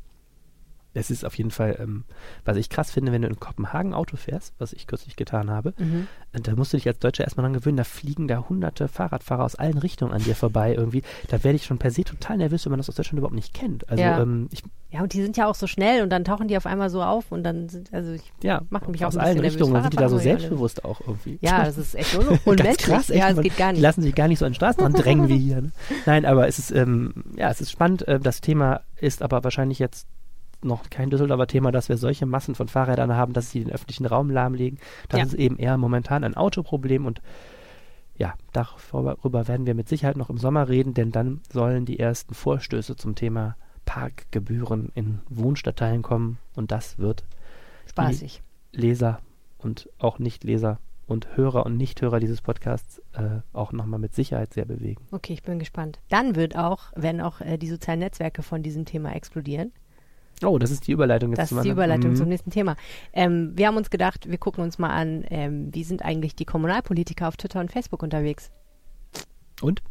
[0.97, 2.03] Es ist auf jeden Fall, ähm,
[2.45, 5.73] was ich krass finde, wenn du in Kopenhagen Auto fährst, was ich kürzlich getan habe,
[5.77, 6.07] Mhm.
[6.35, 9.43] Und Da musst du dich als Deutscher erstmal dran gewöhnen, da fliegen da hunderte Fahrradfahrer
[9.43, 11.01] aus allen Richtungen an dir vorbei irgendwie.
[11.29, 13.53] Da werde ich schon per se total nervös, wenn man das aus Deutschland überhaupt nicht
[13.55, 13.89] kennt.
[13.89, 14.21] Also Ja.
[14.21, 16.65] ähm, ich, Ja, und die sind ja auch so schnell und dann tauchen die auf
[16.67, 19.39] einmal so auf und dann sind, also ich, ja, Macht mich auch aus allen.
[19.39, 21.39] Richtungen, dann sind die da so selbstbewusst auch irgendwie.
[21.41, 22.77] ja, das ist echt unmenschlich.
[22.77, 23.81] krass, echt, ja, es geht gar Die nicht.
[23.81, 25.61] lassen sich gar nicht so an den Straßenrand drängen wie hier.
[25.61, 25.71] Ne?
[26.05, 28.07] Nein, aber es ist, ähm, ja, es ist spannend.
[28.07, 30.07] Äh, das Thema ist aber wahrscheinlich jetzt
[30.67, 34.05] noch kein Düsseldorfer Thema, dass wir solche Massen von Fahrrädern haben, dass sie den öffentlichen
[34.05, 34.79] Raum lahmlegen.
[35.09, 35.25] Das Ja.
[35.25, 37.21] ist eben eher momentan ein Autoproblem und
[38.15, 42.33] ja, darüber werden wir mit Sicherheit noch im Sommer reden, denn dann sollen die ersten
[42.33, 47.23] Vorstöße zum Thema Parkgebühren in Wohnstadtteilen kommen und das wird
[47.89, 48.41] Spaßig.
[48.73, 49.19] Leser
[49.57, 54.65] und auch Nichtleser und Hörer und Nichthörer dieses Podcasts äh, auch nochmal mit Sicherheit sehr
[54.65, 55.05] bewegen.
[55.11, 55.99] Okay, ich bin gespannt.
[56.09, 59.71] Dann wird auch, wenn auch äh, die sozialen Netzwerke von diesem Thema explodieren.
[60.43, 61.69] Oh, das ist die Überleitung jetzt Das zum ist die.
[61.69, 62.15] Überleitung Mhm.
[62.15, 62.75] zum nächsten Thema.
[63.13, 66.45] Ähm, wir haben uns gedacht, wir gucken uns mal an, ähm, wie sind eigentlich die
[66.45, 68.51] Kommunalpolitiker auf Twitter und Facebook unterwegs.
[69.61, 69.81] Und?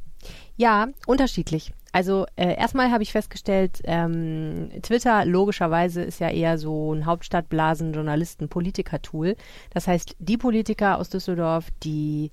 [0.57, 1.73] Ja, unterschiedlich.
[1.93, 7.93] Also äh, erstmal habe ich festgestellt, ähm, Twitter logischerweise ist ja eher so ein Hauptstadtblasen,
[7.93, 9.35] Journalisten, Politiker-Tool.
[9.71, 12.31] Das heißt, die Politiker aus Düsseldorf, die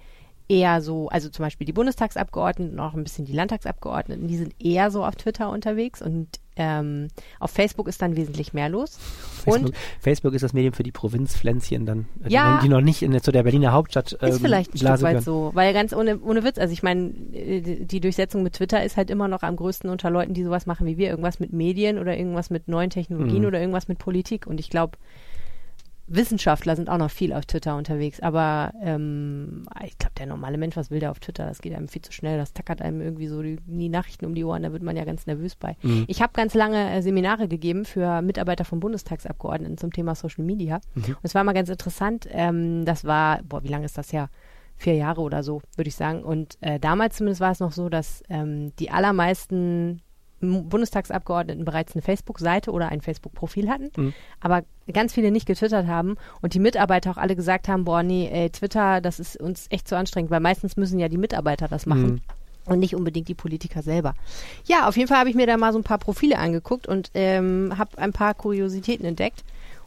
[0.50, 4.54] eher so, also zum Beispiel die Bundestagsabgeordneten und auch ein bisschen die Landtagsabgeordneten, die sind
[4.60, 7.08] eher so auf Twitter unterwegs und ähm,
[7.40, 8.98] auf Facebook ist dann wesentlich mehr los.
[9.44, 12.56] Facebook, Und Facebook ist das Medium für die Provinzpflänzchen dann, äh, die, Ja.
[12.56, 15.24] noch, die noch nicht in, zu der Berliner Hauptstadt ähm, Ist vielleicht ein Stück weit
[15.24, 18.98] so, weil ganz ohne, ohne Witz, also ich meine, äh, die Durchsetzung mit Twitter ist
[18.98, 21.98] halt immer noch am größten unter Leuten, die sowas machen wie wir, irgendwas mit Medien
[21.98, 23.48] oder irgendwas mit neuen Technologien Mhm.
[23.48, 24.98] oder irgendwas mit Politik und ich glaube,
[26.16, 30.76] Wissenschaftler sind auch noch viel auf Twitter unterwegs, aber ähm, ich glaube, der normale Mensch,
[30.76, 31.46] was will der auf Twitter?
[31.46, 34.36] Das geht einem viel zu schnell, das tackert einem irgendwie so die, die Nachrichten um
[34.36, 35.76] die Ohren, da wird man ja ganz nervös bei.
[35.82, 36.06] Mhm.
[36.08, 40.82] Ich habe ganz lange äh, Seminare gegeben für Mitarbeiter von Bundestagsabgeordneten zum Thema Social Media.
[40.96, 41.04] Mhm.
[41.04, 42.28] Und es war mal ganz interessant.
[42.32, 44.30] Ähm, das war, boah, wie lange ist das her?
[44.76, 46.24] Vier Jahre oder so, würde ich sagen.
[46.24, 50.02] Und äh, damals zumindest war es noch so, dass ähm, die allermeisten
[50.44, 56.54] Bundestagsabgeordneten bereits eine Facebook-Seite oder ein Facebook-Profil hatten, aber ganz viele nicht getwittert haben und
[56.54, 59.98] die Mitarbeiter auch alle gesagt haben, boah, nee, ey, Twitter, das ist uns echt zu
[59.98, 62.22] anstrengend, weil meistens müssen ja die Mitarbeiter das machen.
[62.66, 64.14] Und nicht unbedingt die Politiker selber.
[64.66, 67.12] Ja, auf jeden Fall habe ich mir da mal so ein paar Profile angeguckt und
[67.14, 69.44] ähm, habe ein paar Kuriositäten entdeckt.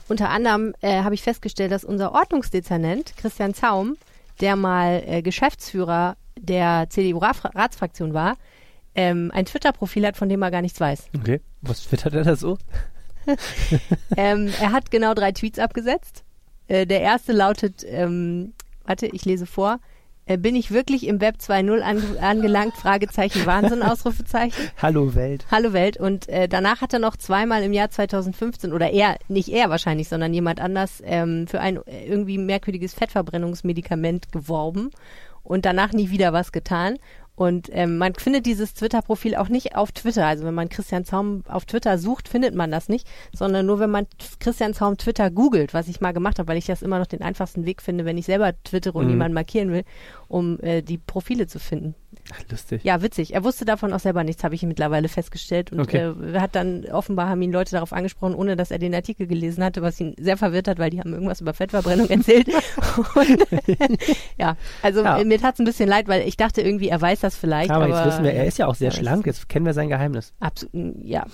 [0.09, 3.97] Unter anderem äh, habe ich festgestellt, dass unser Ordnungsdezernent Christian Zaum,
[4.41, 8.37] der mal äh, Geschäftsführer der CDU-Ratsfraktion war,
[8.97, 11.11] ähm, ein Twitter-Profil hat, von dem er gar nichts weiß.
[11.17, 11.41] Okay.
[11.61, 12.59] Was twittert er da so?
[14.17, 16.25] ähm, er hat genau drei Tweets abgesetzt.
[16.69, 18.55] Äh, der erste lautet, ähm,
[18.85, 19.79] warte, ich lese vor.
[20.25, 22.75] Äh, bin ich wirklich im Web 2.0 ange angelangt?
[22.75, 24.71] Fragezeichen, Wahnsinn, Ausrufezeichen.
[24.81, 25.47] Hallo Welt.
[25.51, 25.99] Hallo Welt.
[25.99, 30.09] Und äh, danach hat er noch zweimal im Jahr 2015 oder er, nicht er wahrscheinlich,
[30.09, 34.91] sondern jemand anders ähm, für ein äh, irgendwie merkwürdiges Fettverbrennungsmedikament geworben
[35.45, 36.99] und danach nie wieder was getan.
[37.37, 40.27] Und ähm, man findet dieses Twitter-Profil auch nicht auf Twitter.
[40.27, 43.91] Also wenn man Christian Zaum auf Twitter sucht, findet man das nicht, sondern nur wenn
[43.91, 44.07] man
[44.41, 47.23] Christian Zaum Twitter googelt, was ich mal gemacht habe, weil ich das immer noch den
[47.23, 49.11] einfachsten Weg finde, wenn ich selber twittere und Mhm.
[49.11, 49.85] jemanden markieren will,
[50.29, 51.95] um äh, die Profile zu finden.
[52.51, 52.83] Lustig.
[52.85, 53.35] Ja, witzig.
[53.35, 55.73] Er wusste davon auch selber nichts, habe ich mittlerweile festgestellt.
[55.73, 56.13] Und Okay.
[56.35, 59.63] äh, hat dann offenbar haben ihn Leute darauf angesprochen, ohne dass er den Artikel gelesen
[59.65, 62.49] hatte, was ihn sehr verwirrt hat, weil die haben irgendwas über Fettverbrennung erzählt.
[63.15, 63.47] Und,
[64.39, 65.23] ja, also Ja.
[65.25, 67.71] mir tat's ein bisschen leid, weil ich dachte irgendwie, er weiß das vielleicht.
[67.71, 69.27] aber, Aber, jetzt wissen wir, er ist ja auch sehr schlank.
[69.27, 70.33] Jetzt kennen wir sein Geheimnis.
[70.41, 71.25] Absolut, ja.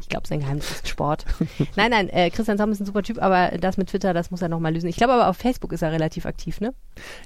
[0.00, 1.24] ich glaube, sein Geheimnis ist Sport.
[1.76, 4.42] nein, nein, äh, Christian Zaum ist ein super Typ, aber das mit Twitter, das muss
[4.42, 4.88] er nochmal lösen.
[4.88, 6.72] Ich glaube aber auf Facebook ist er relativ aktiv, ne?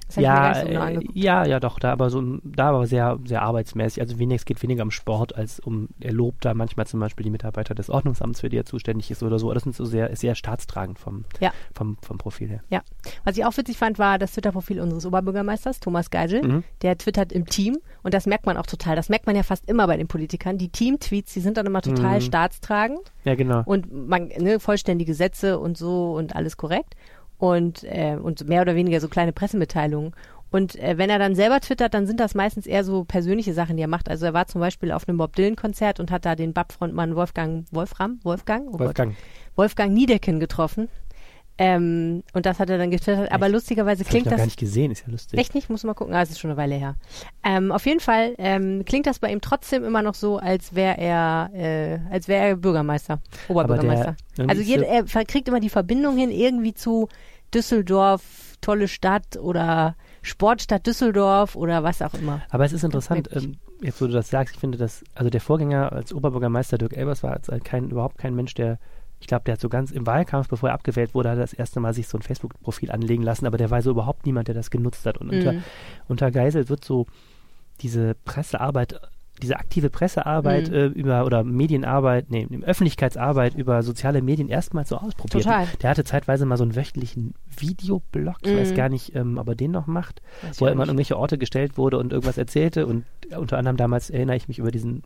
[0.06, 2.10] Das hab ich mir Ja, gar nicht so genau äh, ja, ja, doch, da aber
[2.10, 2.93] so, da aber sehr,
[3.24, 4.00] sehr arbeitsmäßig.
[4.00, 7.24] Also wenig, es geht weniger um Sport als um, er lobt da manchmal zum Beispiel
[7.24, 9.52] die Mitarbeiter des Ordnungsamts, für die er zuständig ist oder so.
[9.52, 11.52] Das sind so sehr, ist sehr staatstragend vom, Ja.
[11.74, 12.60] vom, vom Profil her.
[12.70, 12.82] Ja.
[13.24, 16.42] Was ich auch witzig fand, war das Twitter-Profil unseres Oberbürgermeisters, Thomas Geisel.
[16.42, 16.64] Mhm.
[16.82, 18.96] Der twittert im Team und das merkt man auch total.
[18.96, 20.58] Das merkt man ja fast immer bei den Politikern.
[20.58, 22.20] Die Team-Tweets, die sind dann immer total Mhm.
[22.22, 23.62] staatstragend Ja, genau.
[23.64, 26.94] und man, ne, vollständige Sätze und so und alles korrekt.
[27.36, 30.12] Und, äh, und mehr oder weniger so kleine Pressemitteilungen.
[30.54, 33.76] Und äh, wenn er dann selber twittert, dann sind das meistens eher so persönliche Sachen,
[33.76, 34.08] die er macht.
[34.08, 37.66] Also er war zum Beispiel auf einem Bob Dylan-Konzert und hat da den BAP-Frontmann Wolfgang
[37.72, 39.16] Wolfram, Wolfgang, oh Gott, Wolfgang.
[39.56, 40.88] Wolfgang Niedecken getroffen.
[41.58, 43.32] Ähm, und das hat er dann getwittert.
[43.32, 43.54] Aber Echt?
[43.54, 44.38] lustigerweise Das habe ich klingt noch das.
[44.38, 45.38] gar nicht gesehen, ist ja lustig.
[45.40, 45.70] Echt nicht?
[45.70, 46.14] Muss mal gucken.
[46.14, 46.94] Ah, es ist schon eine Weile her.
[47.44, 50.98] Ähm, auf jeden Fall ähm, klingt das bei ihm trotzdem immer noch so, als wäre
[50.98, 54.16] er, äh, als wäre er Bürgermeister, Oberbürgermeister.
[54.38, 57.08] der- also jeder, er kriegt immer die Verbindung hin irgendwie zu
[57.52, 58.22] Düsseldorf,
[58.60, 62.42] tolle Stadt oder Sportstadt Düsseldorf oder was auch immer.
[62.50, 65.40] Aber es ist interessant, ähm, jetzt wo du das sagst, ich finde das, also der
[65.40, 68.78] Vorgänger als Oberbürgermeister Dirk Elbers war als kein, überhaupt kein Mensch, der,
[69.20, 71.52] ich glaube, der hat so ganz im Wahlkampf, bevor er abgewählt wurde, hat er das
[71.52, 74.54] erste Mal sich so ein Facebook-Profil anlegen lassen, aber der war so überhaupt niemand, der
[74.54, 75.18] das genutzt hat.
[75.18, 75.62] Und unter, Mhm.
[76.08, 77.06] unter Geisel wird so
[77.80, 78.98] diese Pressearbeit,
[79.42, 80.74] diese aktive Pressearbeit Mhm.
[80.74, 85.44] äh, über oder Medienarbeit, nee, Öffentlichkeitsarbeit über soziale Medien erstmals so ausprobiert.
[85.44, 85.66] Total.
[85.82, 88.74] Der hatte zeitweise mal so einen wöchentlichen Videoblog, ich weiß Mhm.
[88.76, 91.38] gar nicht, ähm, ob er den noch macht Weiß wo er immer an irgendwelche Orte
[91.38, 93.04] gestellt wurde und irgendwas erzählte und
[93.36, 95.02] unter anderem damals erinnere ich mich über diesen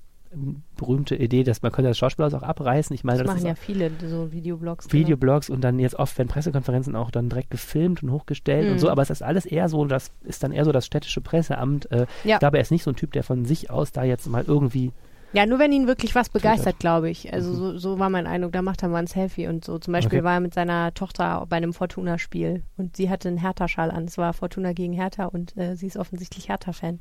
[0.77, 2.95] berühmte Idee, dass man könnte das Schauspielhaus auch abreißen.
[2.95, 4.89] Ich meine, Das das, machen ja viele so Videoblogs.
[4.89, 5.01] genau.
[5.05, 8.79] Videoblogs und dann jetzt oft, wenn Pressekonferenzen auch dann direkt gefilmt und hochgestellt und Mhm.
[8.79, 11.91] so, aber es ist alles eher so, das ist dann eher so das städtische Presseamt.
[11.91, 12.37] Äh, Ja.
[12.37, 14.45] Ich glaube, er ist nicht so ein Typ, der von sich aus da jetzt mal
[14.47, 14.93] irgendwie
[15.35, 17.33] Ja, nur wenn ihn wirklich was begeistert, glaube ich.
[17.35, 17.55] Also Mhm.
[17.57, 18.53] so, so war mein Eindruck.
[18.53, 19.79] Da macht er mal ein Selfie und so.
[19.79, 20.25] Zum Beispiel Okay.
[20.25, 24.05] war er mit seiner Tochter bei einem Fortuna-Spiel und sie hatte einen Hertha-Schal an.
[24.07, 27.01] Es war Fortuna gegen Hertha und äh, sie ist offensichtlich Hertha-Fan.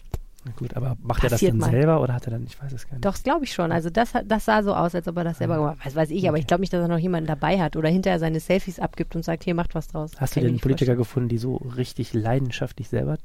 [0.56, 1.70] Gut, aber macht er das dann mal.
[1.72, 3.06] selber oder hat er dann, ich weiß es gar nicht.
[3.06, 3.72] Doch, das glaube ich schon.
[3.72, 5.86] Also das, hat- das sah so aus, als ob er das selber gemacht hat.
[5.86, 8.20] Was weiß ich, aber ich glaube nicht, dass er noch jemanden dabei hat oder hinterher
[8.20, 10.12] seine Selfies abgibt und sagt, hier, macht was draus.
[10.18, 10.98] Hast du denn Politiker vorstellen.
[10.98, 13.18] gefunden, die so richtig leidenschaftlich selber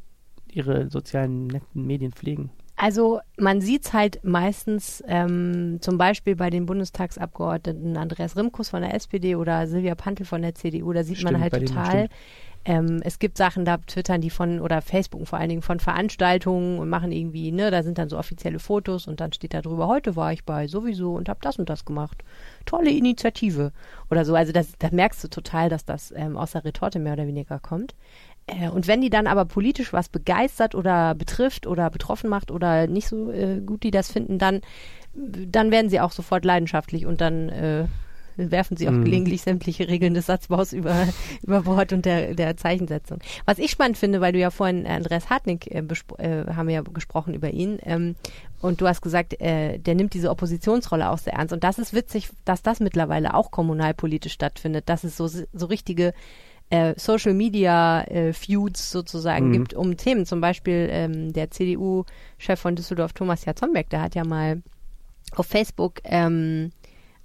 [0.51, 2.51] ihre sozialen netten Medien pflegen?
[2.83, 8.92] Also man sieht's halt meistens ähm, zum Beispiel bei den Bundestagsabgeordneten Andreas Rimkus von der
[8.95, 12.09] SPD oder Silvia Pantel von der CDU, da sieht man Stimmt, halt bei denen total.
[12.64, 16.81] Ähm, es gibt Sachen, da twittern die von, oder Facebooken vor allen Dingen von Veranstaltungen
[16.81, 19.87] und machen irgendwie, ne, da sind dann so offizielle Fotos und dann steht da drüber,
[19.87, 22.25] heute war ich bei sowieso und habe das und das gemacht.
[22.64, 23.73] Tolle Initiative.
[24.11, 24.35] Oder so.
[24.35, 27.59] Also das, da merkst du total, dass das ähm, aus der Retorte mehr oder weniger
[27.59, 27.95] kommt.
[28.47, 32.87] Äh, und wenn die dann aber politisch was begeistert oder betrifft oder betroffen macht oder
[32.87, 34.61] nicht so äh, gut die das finden, dann,
[35.15, 37.85] dann werden sie auch sofort leidenschaftlich und dann äh,
[38.37, 39.05] werfen sie auch Mhm.
[39.05, 41.07] gelegentlich sämtliche Regeln des Satzbaus über,
[41.43, 43.19] über Bord und der, der Zeichensetzung.
[43.45, 45.83] Was ich spannend finde, weil du ja vorhin äh, Andreas Hartnig äh,
[46.19, 48.17] äh, haben wir ja gesprochen über ihn ähm,
[48.61, 51.93] und du hast gesagt, äh, der nimmt diese Oppositionsrolle auch sehr ernst und das ist
[51.95, 56.15] witzig, dass das mittlerweile auch kommunalpolitisch stattfindet, dass es so, so richtige
[56.73, 59.53] äh, Social Media äh, Feuds sozusagen Mhm.
[59.53, 60.25] gibt um Themen.
[60.27, 64.63] Zum Beispiel ähm, der CDU-Chef von Düsseldorf, Thomas Jatzombeck, der hat ja mal
[65.37, 66.71] auf Facebook ähm,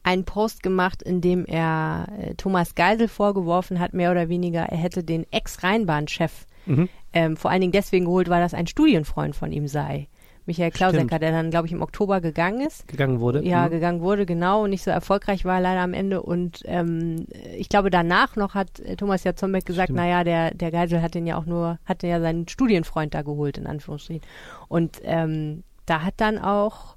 [0.04, 4.78] einen Post gemacht, in dem er äh, Thomas Geisel vorgeworfen hat, mehr oder weniger, er
[4.78, 6.90] hätte den Ex-Rheinbahn-Chef Mhm.
[7.14, 10.08] ähm, vor allen Dingen deswegen geholt, weil das ein Studienfreund von ihm sei.
[10.48, 12.88] Michael Klausecker, der dann, glaube ich, im Oktober gegangen ist.
[12.88, 13.44] Gegangen wurde.
[13.46, 13.72] Ja, Mhm.
[13.72, 16.22] gegangen wurde, genau, und nicht so erfolgreich war leider am Ende.
[16.24, 19.98] Und ähm, ich glaube, danach noch hat äh, Thomas Jatzombeck gesagt, Stimmt.
[20.00, 23.58] naja, der, der Geisel hat den ja auch nur, hatte ja seinen Studienfreund da geholt,
[23.58, 24.24] in Anführungsstrichen.
[24.68, 26.97] Und ähm, da hat dann auch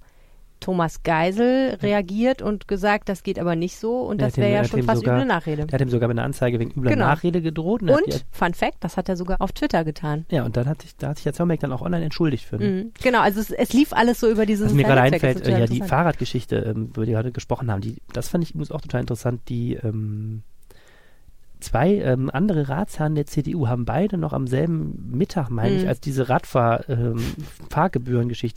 [0.60, 4.54] Thomas Geisel reagiert und gesagt, das geht aber nicht so und Der das wäre er
[4.62, 5.66] ja schon fast sogar- üble Nachrede.
[5.66, 7.06] Der hat ihm sogar mit einer Anzeige wegen übler Genau.
[7.06, 7.82] Nachrede gedroht.
[7.82, 10.26] er hat Und, Fun Fact, das hat er sogar auf Twitter getan.
[10.30, 12.44] die, ja, und dann hat sich, da hat sich der Zombeck dann auch online entschuldigt
[12.44, 12.58] für.
[12.58, 12.92] Mhm.
[13.02, 15.80] Genau, also es, es lief alles so über dieses Was mir gerade einfällt, ja, die.
[15.82, 19.00] Fahrradgeschichte, ähm, über die wir gerade gesprochen haben, die, das fand ich übrigens auch total
[19.00, 19.42] interessant.
[19.48, 20.42] Die ähm,
[21.60, 25.88] zwei ähm, andere Ratsherren der CDU haben beide noch am selben Mittag, meine ich, Mhm.
[25.88, 27.20] als diese Radfahr ähm,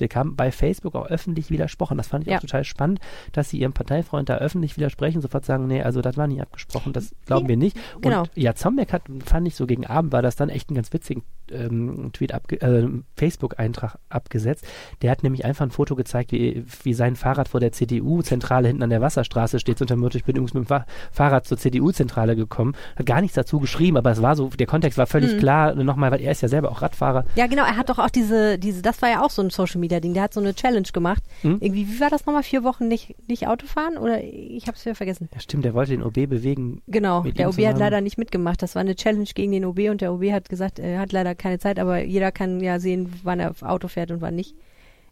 [0.09, 1.97] kam, bei Facebook auch öffentlich widersprochen.
[1.97, 2.37] Das fand ich Ja.
[2.37, 2.99] auch total spannend,
[3.31, 6.93] dass sie ihrem Parteifreund da öffentlich widersprechen, sofort sagen, nee, also das war nicht abgesprochen,
[6.93, 7.77] das glauben wir nicht.
[8.01, 8.21] Genau.
[8.21, 10.91] Und ja, Zombeck hat, fand ich so gegen Abend, war das dann echt einen ganz
[10.93, 14.65] witzigen ähm, Tweet, abge äh, Facebook-Eintrag abgesetzt.
[15.01, 18.83] Der hat nämlich einfach ein Foto gezeigt, wie, wie sein Fahrrad vor der CDU-Zentrale hinten
[18.83, 22.35] an der Wasserstraße steht, dem Motto, ich bin übrigens mit dem Fa Fahrrad zur CDU-Zentrale
[22.35, 22.75] gekommen.
[22.95, 26.11] Hat gar nichts dazu geschrieben, aber es war so, der Kontext war völlig klar, nochmal,
[26.11, 27.25] weil er ist ja selber auch Radfahrer.
[27.35, 29.79] Ja, genau, er hat doch auch diese, diese, das war ja auch so ein Social
[29.79, 31.23] Media Ding, der hat so eine Challenge gemacht.
[31.43, 31.57] Mhm.
[31.59, 32.43] Irgendwie, wie war das nochmal?
[32.43, 33.97] Vier Wochen nicht, nicht Auto fahren?
[33.97, 35.29] Oder ich hab's wieder vergessen.
[35.33, 36.81] Ja, stimmt, der wollte den OB bewegen.
[36.87, 38.61] Genau, der OB hat leider nicht mitgemacht.
[38.61, 41.35] Das war eine Challenge gegen den OB und der OB hat gesagt, er hat leider
[41.43, 44.55] keine Zeit, aber jeder kann ja sehen, wann er auf Auto fährt und wann nicht.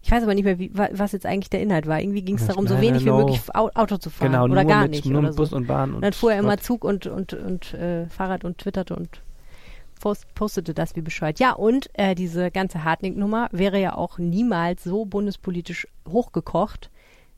[0.03, 1.99] Ich weiß aber nicht mehr, wie, wa- was jetzt eigentlich der Inhalt war.
[2.01, 4.31] Irgendwie ging es darum, so wenig wie möglich Au- Auto zu fahren.
[4.31, 5.05] Genau, oder gar mit, nicht.
[5.05, 5.43] nur oder mit so.
[5.43, 5.93] Bus und Bahn.
[5.93, 6.57] Und, dann fuhr er immer.
[6.57, 9.21] Zug und, und, und äh, Fahrrad und twitterte und
[9.99, 11.39] post, postete das wie bescheuert.
[11.39, 16.89] Ja, und äh, diese ganze Hartnick-Nummer wäre ja auch niemals so bundespolitisch hochgekocht,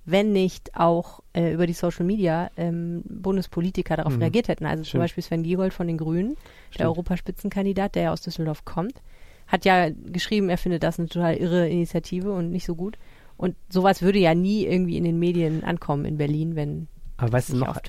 [0.06, 4.22] wenn nicht auch äh, über die Social Media ähm, Bundespolitiker darauf Mhm.
[4.22, 4.66] reagiert hätten.
[4.66, 5.04] Also zum Stimmt.
[5.04, 6.36] Beispiel Sven Giegold von den Grünen,
[6.70, 6.80] Stimmt.
[6.80, 9.02] der Europaspitzenkandidat, der ja aus Düsseldorf kommt,
[9.48, 12.98] hat ja geschrieben, er findet das eine total irre Initiative und nicht so gut.
[13.38, 16.88] Und sowas würde ja nie irgendwie in den Medien ankommen in Berlin, wenn
[17.24, 17.80] Aber weißt du noch,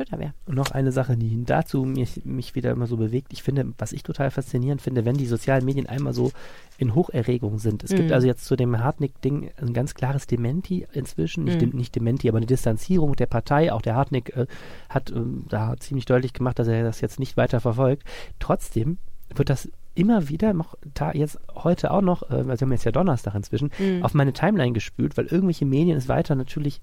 [0.47, 3.33] noch eine Sache, die dazu mich, mich wieder immer so bewegt.
[3.33, 6.31] Ich finde, was ich total faszinierend finde, wenn die sozialen Medien einmal so
[6.79, 7.83] in Hocherregung sind.
[7.83, 8.13] Es gibt Mhm.
[8.15, 11.45] also jetzt zu dem Hartnick-Ding ein ganz klares Dementi inzwischen.
[11.45, 13.73] Nicht, dem, nicht Dementi, aber eine Distanzierung der Partei.
[13.73, 14.47] Auch der Hartnick äh,
[14.89, 18.05] hat ähm, da ziemlich deutlich gemacht, dass er das jetzt nicht weiter verfolgt.
[18.39, 18.99] Trotzdem
[19.35, 22.85] wird das immer wieder noch, da jetzt heute auch noch, äh, also wir haben jetzt
[22.85, 24.05] ja Donnerstag inzwischen, Mhm.
[24.05, 26.81] auf meine Timeline gespült, weil irgendwelche Medien es weiter natürlich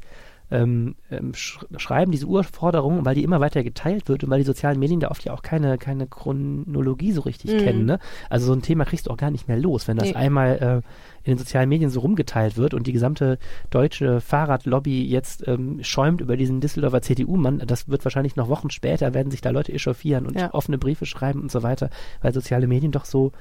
[0.52, 4.46] ähm, ähm, sch schreiben, diese Urforderung, weil die immer weiter geteilt wird und weil die
[4.46, 7.58] sozialen Medien da oft ja auch keine, keine Chronologie so richtig Mhm.
[7.58, 7.86] kennen.
[7.86, 8.00] Ne?
[8.30, 10.16] Also so ein Thema kriegst du auch gar nicht mehr los, wenn das Nee.
[10.16, 10.76] einmal äh,
[11.24, 13.38] in den sozialen Medien so rumgeteilt wird und die gesamte
[13.70, 17.62] deutsche Fahrradlobby jetzt ähm, schäumt über diesen Düsseldorfer CDU-Mann.
[17.66, 20.54] Das wird wahrscheinlich noch Wochen später, werden sich da Leute echauffieren und Ja.
[20.54, 21.90] offene Briefe schreiben und so weiter,
[22.22, 23.32] weil soziale Medien doch so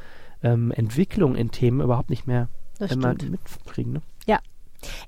[0.42, 3.30] ähm, Entwicklung in Themen überhaupt nicht mehr Das immer stimmt.
[3.32, 3.92] mitkriegen.
[3.94, 4.02] Ne?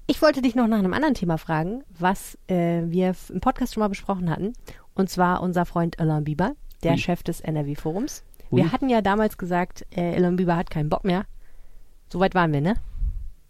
[0.06, 3.80] Ich wollte dich noch nach einem anderen Thema fragen, was äh, wir im Podcast schon
[3.82, 4.52] mal besprochen hatten.
[4.94, 6.98] Und zwar unser Freund Alain Bieber, der Ui.
[6.98, 8.24] Chef des NRW-Forums.
[8.50, 11.24] Wir hatten ja damals gesagt, äh, Alain Bieber hat keinen Bock mehr.
[12.10, 12.74] Soweit waren wir, ne?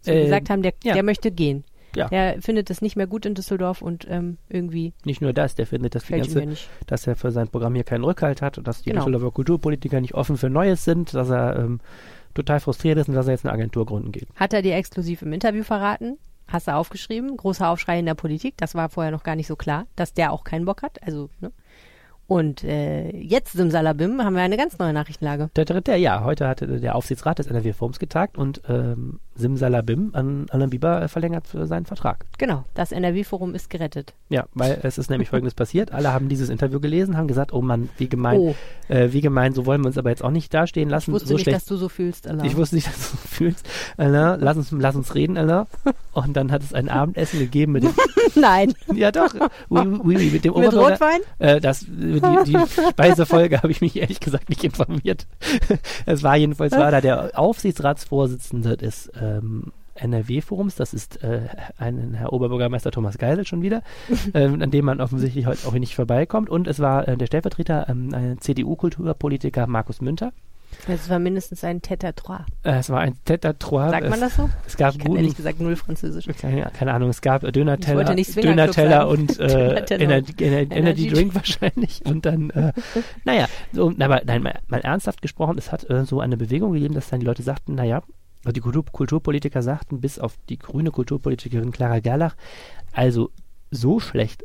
[0.01, 0.93] So Äh, gesagt haben, der, ja.
[0.93, 1.65] der möchte gehen.
[1.95, 2.07] Ja.
[2.07, 5.67] Der findet es nicht mehr gut in Düsseldorf und ähm, irgendwie Nicht nur das, der
[5.67, 6.47] findet, dass die ganze
[6.87, 9.01] dass er für sein Programm hier keinen Rückhalt hat und dass die Genau.
[9.01, 11.81] Düsseldorfer Kulturpolitiker nicht offen für Neues sind, dass er ähm,
[12.33, 14.27] total frustriert ist und dass er jetzt eine Agentur gründen geht.
[14.35, 16.17] Hat er dir exklusiv im Interview verraten?
[16.47, 17.35] Hast du aufgeschrieben?
[17.37, 18.55] Großer Aufschrei in der Politik.
[18.57, 21.01] Das war vorher noch gar nicht so klar, dass der auch keinen Bock hat.
[21.03, 21.51] Also, ne?
[22.25, 25.49] Und äh, jetzt, Simsalabim, haben wir eine ganz neue Nachrichtenlage.
[25.55, 30.69] Der dritte, ja, heute hatte der Aufsichtsrat des NRW-Forums getagt und ähm, Simsalabim an Alain
[30.69, 32.25] Bieber äh, verlängert für seinen Vertrag.
[32.37, 34.13] Genau, das NRW-Forum ist gerettet.
[34.29, 35.91] Ja, weil es ist nämlich folgendes passiert.
[35.91, 38.55] Alle haben dieses Interview gelesen, haben gesagt, oh Mann, wie gemein, Oh.
[38.89, 41.11] äh, wie gemein, so wollen wir uns aber jetzt auch nicht dastehen lassen.
[41.11, 42.43] Ich wusste so nicht, schlecht dass du so fühlst, Allah.
[42.45, 43.67] Ich wusste nicht, dass du so fühlst.
[43.97, 45.65] Alain, lass uns, lass uns reden, Alain.
[46.13, 47.93] Und dann hat es ein Abendessen gegeben mit dem,
[48.35, 48.73] Nein.
[48.93, 49.33] ja doch,
[49.69, 51.19] oui, oui, oui, mit dem Mit Rotwein?
[51.39, 52.57] Äh, das, die, die
[52.91, 55.25] Speisefolge habe ich mich ehrlich gesagt nicht informiert.
[56.05, 61.41] es war jedenfalls, war da der Aufsichtsratsvorsitzende des ähm, NRW-Forums, das ist äh,
[61.77, 63.83] ein Herr Oberbürgermeister Thomas Geisel schon wieder,
[64.33, 66.49] ähm, an dem man offensichtlich heute auch nicht vorbeikommt.
[66.49, 70.31] Und es war äh, der Stellvertreter, ähm, ein CDU-Kulturpolitiker Markus Münter.
[70.87, 72.45] Das war mindestens ein Tête à trois.
[72.63, 73.91] Äh, es war ein Tête à trois.
[73.91, 74.49] Sagt man es, das so?
[74.65, 76.25] Es gab Ich kann guten, ehrlich gesagt null Französisch.
[76.39, 82.03] keine, keine Ahnung, es gab Döner-Teller, Döner-Teller und äh, Energy, Energy Drink wahrscheinlich.
[82.05, 82.73] Und dann, äh,
[83.23, 86.95] naja, so, aber nein, mal, mal ernsthaft gesprochen, es hat äh, so eine Bewegung gegeben,
[86.95, 88.01] dass dann die Leute sagten, naja,
[88.51, 92.35] die Kultur Kulturpolitiker sagten, bis auf die grüne Kulturpolitikerin Clara Gerlach,
[92.91, 93.31] Also
[93.71, 94.43] so schlecht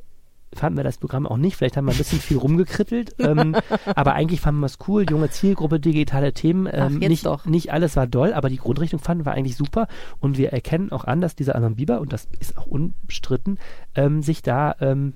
[0.55, 1.57] fanden wir das Programm auch nicht.
[1.57, 5.05] Vielleicht haben wir ein bisschen viel rumgekrittelt, ähm, aber eigentlich fanden wir es cool.
[5.09, 6.67] Junge Zielgruppe, digitale Themen.
[6.67, 7.45] Ähm, Ach, nicht, doch.
[7.45, 9.89] nicht alles war doll, aber die Grundrichtung fanden wir eigentlich super.
[10.21, 13.59] Und wir erkennen auch an, dass dieser Alan Bieber, und das ist auch unbestritten,
[13.95, 15.15] ähm, sich da ähm,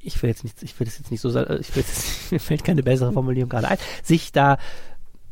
[0.00, 2.40] ich will jetzt nicht, ich will das jetzt nicht so sagen, ich will jetzt, mir
[2.40, 4.58] fällt keine bessere Formulierung gerade ein, sich da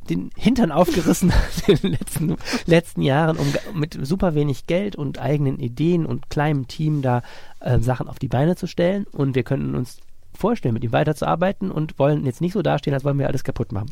[0.06, 5.18] den Hintern aufgerissen hat in den letzten, letzten Jahren, um mit super wenig Geld und
[5.18, 7.22] eigenen Ideen und kleinem Team da
[7.60, 9.06] äh, Sachen auf die Beine zu stellen.
[9.12, 9.98] Und wir könnten uns
[10.34, 13.72] vorstellen, mit ihm weiterzuarbeiten und wollen jetzt nicht so dastehen, als wollen wir alles kaputt
[13.72, 13.90] machen.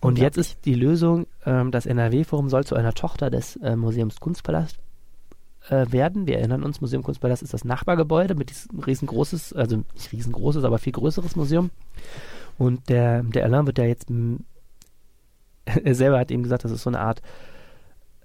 [0.00, 4.18] Und jetzt ist die Lösung, ähm, das NRW-Forum soll zu einer Tochter des äh, Museums
[4.18, 4.78] Kunstpalast
[5.68, 6.26] äh, werden.
[6.26, 10.78] Wir erinnern uns, Museum Kunstpalast ist das Nachbargebäude mit diesem riesengroßes, also nicht riesengroßes, aber
[10.78, 11.70] viel größeres Museum.
[12.56, 14.08] Und der, der Alain wird ja jetzt,
[15.84, 17.22] er selber hat ihm gesagt, das ist so eine Art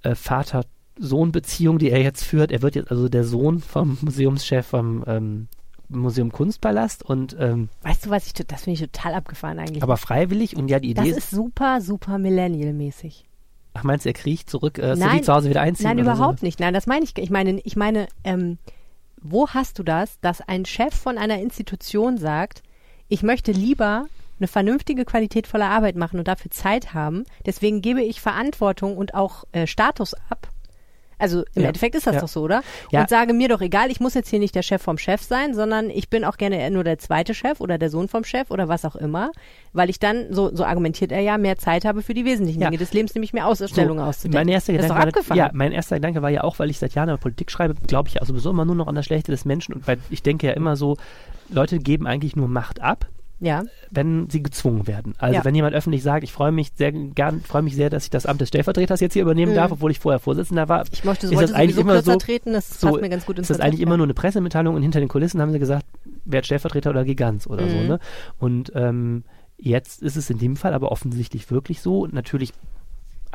[0.04, 2.52] äh, Vater-Sohn-Beziehung, die er jetzt führt.
[2.52, 5.48] Er wird jetzt also der Sohn vom Museumschef vom ähm,
[5.90, 9.84] Museum Kunstpalast und ähm, Weißt du, was ich, das finde ich total abgefahren eigentlich.
[9.84, 13.26] aber freiwillig und ja, die das Idee ist super, super Millennial-mäßig.
[13.76, 15.86] ach meinst du, er kriecht zurück, äh, Nein, zu Hause wieder einziehen?
[15.88, 16.46] Nein, überhaupt so?
[16.46, 16.60] nicht.
[16.60, 17.16] Nein, das meine ich.
[17.18, 18.58] Ich meine, ich meine, ähm,
[19.22, 22.64] wo hast du das, dass ein Chef von einer Institution sagt,
[23.08, 24.06] ich möchte lieber
[24.40, 27.24] eine vernünftige, qualitätvolle Arbeit machen und dafür Zeit haben.
[27.46, 30.50] Deswegen gebe ich Verantwortung und auch äh, Status ab.
[31.18, 32.20] Also im Ja, Endeffekt ist das ja.
[32.22, 32.62] doch so, oder?
[32.92, 33.00] Ja.
[33.00, 35.54] Und sage mir doch egal, ich muss jetzt hier nicht der Chef vom Chef sein,
[35.54, 38.68] sondern ich bin auch gerne nur der zweite Chef oder der Sohn vom Chef oder
[38.68, 39.32] was auch immer,
[39.72, 42.68] weil ich dann, so, so argumentiert er ja, mehr Zeit habe für die wesentlichen Ja.
[42.68, 44.40] Dinge des Lebens, nämlich mehr Ausstellungen So, auszudenken.
[44.46, 45.30] Mein erster Gedanke abgefahren.
[45.40, 47.50] War, ja, mein erster Gedanke war ja auch, weil ich seit Jahren in der Politik
[47.50, 49.74] schreibe, glaube ich ja sowieso immer nur noch an das Schlechte des Menschen.
[49.74, 50.98] Und weil ich denke ja immer so,
[51.48, 53.08] Leute geben eigentlich nur Macht ab,
[53.40, 53.64] ja.
[53.92, 55.14] wenn sie gezwungen werden.
[55.18, 55.46] Also Ja.
[55.46, 58.26] wenn jemand öffentlich sagt, ich freue mich sehr gern, freue mich sehr, dass ich das
[58.26, 59.56] Amt des Stellvertreters jetzt hier übernehmen Mhm.
[59.58, 60.86] darf, obwohl ich vorher Vorsitzender war.
[60.92, 63.38] Ich möchte, ist wollte das eigentlich immer so, treten, das so passt mir ganz gut
[63.38, 63.98] ins ist das eigentlich Konzept, immer ja.
[63.98, 65.86] nur eine Pressemitteilung und hinter den Kulissen haben sie gesagt,
[66.26, 67.76] werd Stellvertreter oder geh ganz oder so.
[67.76, 67.88] Mhm.
[67.88, 68.00] Ne?
[68.40, 69.24] Und ähm,
[69.58, 72.08] jetzt ist es in dem Fall aber offensichtlich wirklich so.
[72.08, 72.54] Natürlich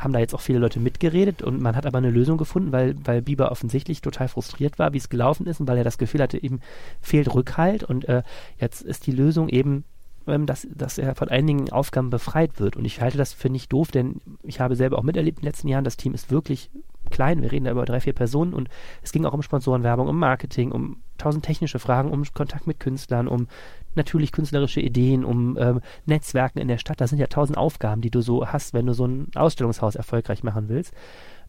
[0.03, 2.95] haben da jetzt auch viele Leute mitgeredet und man hat aber eine Lösung gefunden, weil,
[3.05, 6.23] weil Bieber offensichtlich total frustriert war, wie es gelaufen ist und weil er das Gefühl
[6.23, 6.61] hatte, eben
[7.01, 8.23] fehlt Rückhalt und äh,
[8.59, 9.85] jetzt ist die Lösung eben,
[10.27, 13.73] ähm, dass, dass er von einigen Aufgaben befreit wird und ich halte das für nicht
[13.73, 16.71] doof, denn ich habe selber auch miterlebt in den letzten Jahren, das Team ist wirklich
[17.11, 18.69] klein, wir reden da über drei, vier Personen und
[19.03, 23.29] es ging auch um Sponsorenwerbung, um Marketing, um tausend technische Fragen, um Kontakt mit Künstlern,
[23.29, 23.49] um
[23.95, 27.01] natürlich künstlerische Ideen, um ähm, Netzwerken in der Stadt.
[27.01, 30.43] Das sind ja tausend Aufgaben, die du so hast, wenn du so ein Ausstellungshaus erfolgreich
[30.43, 30.95] machen willst.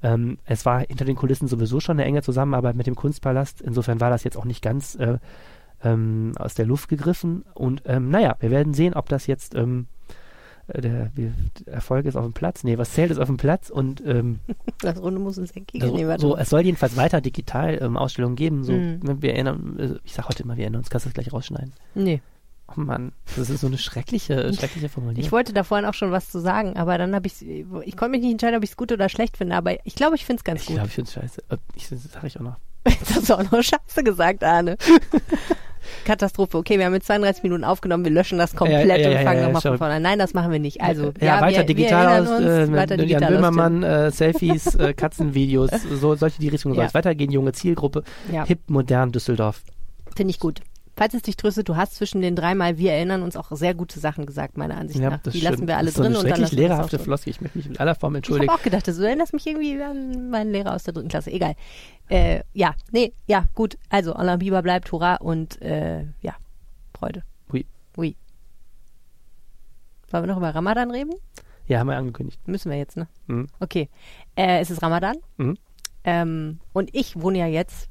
[0.04, 3.62] Ähm, es war hinter den Kulissen sowieso schon eine enge Zusammenarbeit mit dem Kunstpalast.
[3.62, 5.20] Insofern war das jetzt auch nicht ganz äh,
[5.84, 7.44] ähm, aus der Luft gegriffen.
[7.54, 10.01] Und ähm, naja, wir werden sehen, ob das jetzt ähm, äh,
[10.68, 11.32] der, wie,
[11.66, 12.64] der Erfolg ist auf dem Platz.
[12.64, 14.40] Nee, was zählt ist auf dem Platz und ähm,
[14.82, 15.88] Das Runde muss ins Eckige.
[15.88, 18.64] so, nee, so, es soll jedenfalls weiter digital ähm, Ausstellungen geben.
[18.64, 21.14] So, wenn wir erinnern, äh, ich sag heute immer, wir erinnern uns, kannst du das
[21.16, 21.74] gleich rausschneiden.
[21.96, 22.22] nee.
[22.78, 25.26] Oh Mann, das ist so eine schreckliche, schreckliche Formulierung.
[25.26, 28.12] Ich wollte da vorhin auch schon was zu sagen, aber dann habe ich ich konnte
[28.12, 30.40] mich nicht entscheiden, ob ich es gut oder schlecht finde, aber ich glaube, ich finde
[30.40, 30.76] es ganz Ich gut.
[30.78, 31.44] glaube, ich finde es scheiße.
[31.50, 32.56] Äh, Ich, das sage ich auch noch.
[32.88, 34.78] Jetzt hast du auch noch Scheiße gesagt, Arne.
[36.06, 36.58] Katastrophe.
[36.58, 39.78] Okay, wir haben jetzt 32 Minuten aufgenommen, wir löschen das komplett und fangen nochmal von
[39.78, 40.02] vorne an.
[40.02, 40.82] Nein, das machen wir nicht.
[40.82, 44.12] Also, ja, weiter wir, digital wir aus, äh, weiter mit Jan digital aus, Böhmermann, äh,
[44.12, 47.32] Selfies, äh, Katzenvideos, so solche die Richtung soll es weitergehen.
[47.32, 48.46] Junge Zielgruppe, Ja.
[48.46, 49.62] hip, modern, Düsseldorf.
[50.16, 50.62] Finde ich gut.
[50.96, 54.00] Falls es dich tröstet, du hast zwischen den dreimal wir erinnern uns auch sehr gute
[54.00, 55.20] Sachen gesagt, meiner Ansicht nach.
[55.22, 55.52] das Die stimmt.
[55.54, 57.00] lassen wir alle das ist drin eine und dann drin.
[57.00, 57.32] Floskel.
[57.32, 58.52] Ich möchte mich in aller Form Ich entschuldigen.
[58.52, 61.32] habe auch gedacht, du erinnerst mich irgendwie an meinen Lehrer aus der dritten Klasse.
[61.32, 61.56] Egal.
[62.10, 63.78] Äh, ja, nee, ja, gut.
[63.90, 66.36] Also, Alain Bieber bleibt, hurra und äh, ja,
[66.94, 67.24] Freude.
[67.52, 67.66] Oui.
[67.98, 68.16] Oui.
[70.10, 71.14] Wollen wir noch über Ramadan reden?
[71.68, 72.46] Ja, haben wir angekündigt.
[72.48, 73.08] Müssen wir jetzt, ne?
[73.28, 73.48] Mhm.
[73.62, 73.90] Okay.
[74.36, 75.16] Äh, es ist Ramadan.
[75.38, 75.58] Mhm.
[76.04, 77.88] Ähm, und ich wohne ja jetzt,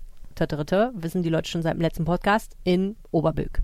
[0.47, 3.63] dritte, wissen die Leute schon seit dem letzten Podcast, in Oberbülk.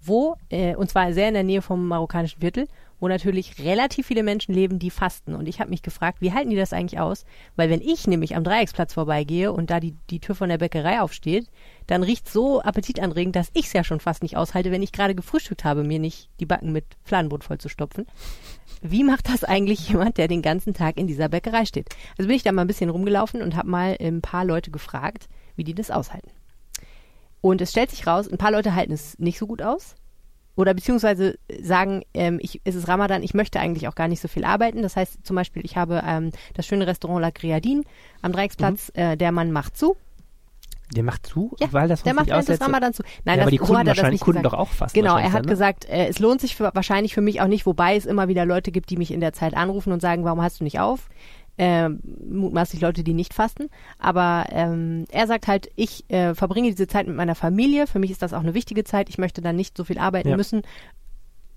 [0.00, 2.66] Wo, äh, und zwar sehr in der Nähe vom marokkanischen Viertel,
[3.02, 5.34] wo natürlich relativ viele Menschen leben, die fasten.
[5.34, 7.24] Und ich habe mich gefragt, wie halten die das eigentlich aus?
[7.56, 11.00] Weil wenn ich nämlich am Dreiecksplatz vorbeigehe und da die, die Tür von der Bäckerei
[11.00, 11.48] aufsteht,
[11.88, 15.16] dann riecht so appetitanregend, dass ich es ja schon fast nicht aushalte, wenn ich gerade
[15.16, 18.06] gefrühstückt habe, mir nicht die Backen mit Fladenbrot voll zu stopfen.
[18.82, 21.88] Wie macht das eigentlich jemand, der den ganzen Tag in dieser Bäckerei steht?
[22.16, 25.28] Also bin ich da mal ein bisschen rumgelaufen und habe mal ein paar Leute gefragt,
[25.56, 26.30] wie die das aushalten.
[27.40, 29.96] Und es stellt sich raus, ein paar Leute halten es nicht so gut aus.
[30.54, 34.28] Oder beziehungsweise sagen, ähm, ich, es ist Ramadan, ich möchte eigentlich auch gar nicht so
[34.28, 34.82] viel arbeiten.
[34.82, 37.82] Das heißt zum Beispiel, ich habe ähm, das schöne Restaurant La Griadine
[38.20, 39.96] am Dreiecksplatz, äh, der Mann macht zu.
[40.94, 42.62] Der macht zu, Ja, weil das der macht aussetzt.
[42.62, 43.02] Ramadan zu.
[43.24, 44.52] Nein, ja, aber das, die so Kunden hat er das wahrscheinlich nicht Kunden gesagt.
[44.52, 44.94] doch auch fast.
[44.94, 45.48] Genau, er hat ne?
[45.48, 48.44] gesagt, äh, es lohnt sich für, wahrscheinlich für mich auch nicht, wobei es immer wieder
[48.44, 51.08] Leute gibt, die mich in der Zeit anrufen und sagen, warum hast du nicht auf?
[51.62, 53.68] Äh, mutmaßlich Leute, die nicht fasten.
[53.98, 57.86] Aber ähm, er sagt halt, ich äh, verbringe diese Zeit mit meiner Familie.
[57.86, 59.08] Für mich ist das auch eine wichtige Zeit.
[59.08, 60.36] Ich möchte dann nicht so viel arbeiten Ja.
[60.36, 60.62] müssen.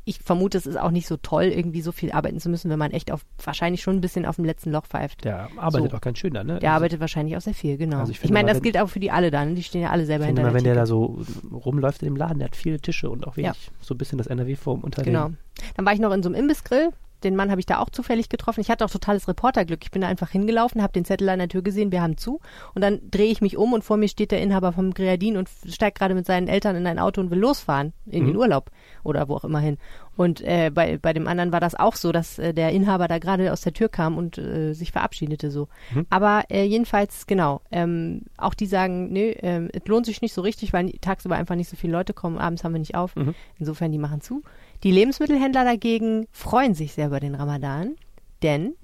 [0.08, 2.78] Ich vermute, es ist auch nicht so toll, irgendwie so viel arbeiten zu müssen, wenn
[2.78, 5.24] man echt auf wahrscheinlich schon ein bisschen auf dem letzten Loch pfeift.
[5.26, 5.98] Der arbeitet So.
[5.98, 6.60] auch ganz schön da, ne?
[6.60, 7.98] Der arbeitet wahrscheinlich auch sehr viel, genau.
[8.02, 9.56] Also ich ich meine, das gilt auch für die alle dann.
[9.56, 10.82] Die stehen ja alle selber hinter mal, der wenn der Theke.
[10.82, 13.98] da so rumläuft in dem Laden, der hat viele Tische und auch wirklich so ein
[13.98, 15.30] bisschen das NRW-Forum unter Genau.
[15.30, 15.38] den
[15.76, 16.90] Dann war ich noch in so einem Imbissgrill.
[17.26, 18.62] Den Mann habe ich da auch zufällig getroffen.
[18.62, 19.84] Ich hatte auch totales Reporterglück.
[19.84, 22.40] Ich bin da einfach hingelaufen, habe den Zettel an der Tür gesehen, wir haben zu.
[22.74, 25.50] Und dann drehe ich mich um und vor mir steht der Inhaber vom Grenadin und
[25.68, 28.72] steigt gerade mit seinen Eltern in ein Auto und will losfahren in den Urlaub
[29.04, 29.78] oder wo auch immer hin.
[30.16, 33.20] Und äh, bei, bei dem anderen war das auch so, dass äh, der Inhaber da
[33.20, 35.68] gerade aus der Tür kam und äh, sich verabschiedete so.
[36.10, 40.42] Aber äh, jedenfalls, genau, ähm, auch die sagen, nö, ähm, es lohnt sich nicht so
[40.42, 43.16] richtig, weil tagsüber einfach nicht so viele Leute kommen, abends haben wir nicht auf.
[43.60, 44.44] Insofern, die machen zu.
[44.84, 47.96] Die Lebensmittelhändler dagegen freuen sich sehr über den Ramadan,
[48.44, 48.76] denn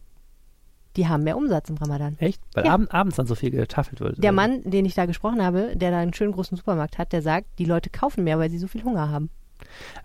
[0.97, 2.17] die haben mehr Umsatz im Ramadan.
[2.19, 2.41] Echt?
[2.53, 2.73] Weil Ja.
[2.73, 4.21] abend, abends dann so viel getaffelt wird.
[4.21, 7.21] Der Mann, den ich da gesprochen habe, der da einen schönen großen Supermarkt hat, der
[7.21, 9.29] sagt, die Leute kaufen mehr, weil sie so viel Hunger haben.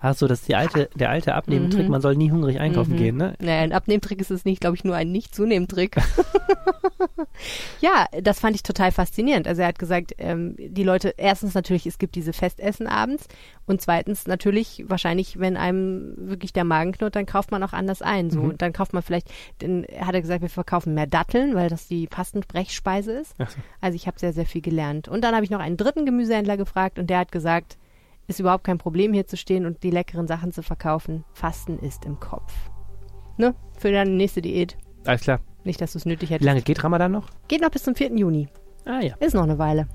[0.00, 1.90] Ach so, das ist die alte, der alte Abnehmtrick, Mhm.
[1.90, 2.96] man soll nie hungrig einkaufen Mhm.
[2.96, 3.34] gehen, ne?
[3.40, 5.96] Naja, ein Abnehmtrick ist es nicht, glaube ich, nur ein Nicht-Zunehmtrick.
[7.80, 9.46] ja, das fand ich total faszinierend.
[9.46, 13.26] Also er hat gesagt, ähm, die Leute, erstens natürlich, es gibt diese Festessen abends
[13.66, 18.02] und zweitens natürlich, wahrscheinlich, wenn einem wirklich der Magen knurrt, dann kauft man auch anders
[18.02, 18.30] ein.
[18.30, 19.28] So, und dann kauft man vielleicht,
[19.58, 23.34] dann hat er gesagt, wir verkaufen mehr Datteln, weil das die Fastenbrechspeise ist.
[23.38, 23.44] So.
[23.80, 25.08] Also ich habe sehr, sehr viel gelernt.
[25.08, 27.76] Und dann habe ich noch einen dritten Gemüsehändler gefragt und der hat gesagt,
[28.26, 31.24] ist überhaupt kein Problem hier zu stehen und die leckeren Sachen zu verkaufen.
[31.32, 32.52] Fasten ist im Kopf.
[33.36, 33.54] Ne?
[33.78, 34.76] Für deine nächste Diät.
[35.04, 35.40] Alles klar.
[35.64, 36.46] Nicht, dass du es nötig Wie hättest.
[36.46, 37.28] lange geht Ramadan noch?
[37.48, 38.16] Geht noch bis zum 4.
[38.16, 38.48] Juni.
[38.84, 39.88] Ah ja, Ist noch eine Weile.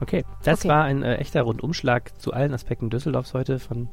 [0.00, 0.24] okay.
[0.44, 0.68] Das Okay.
[0.68, 3.88] war ein äh, echter Rundumschlag zu allen Aspekten Düsseldorfs heute, von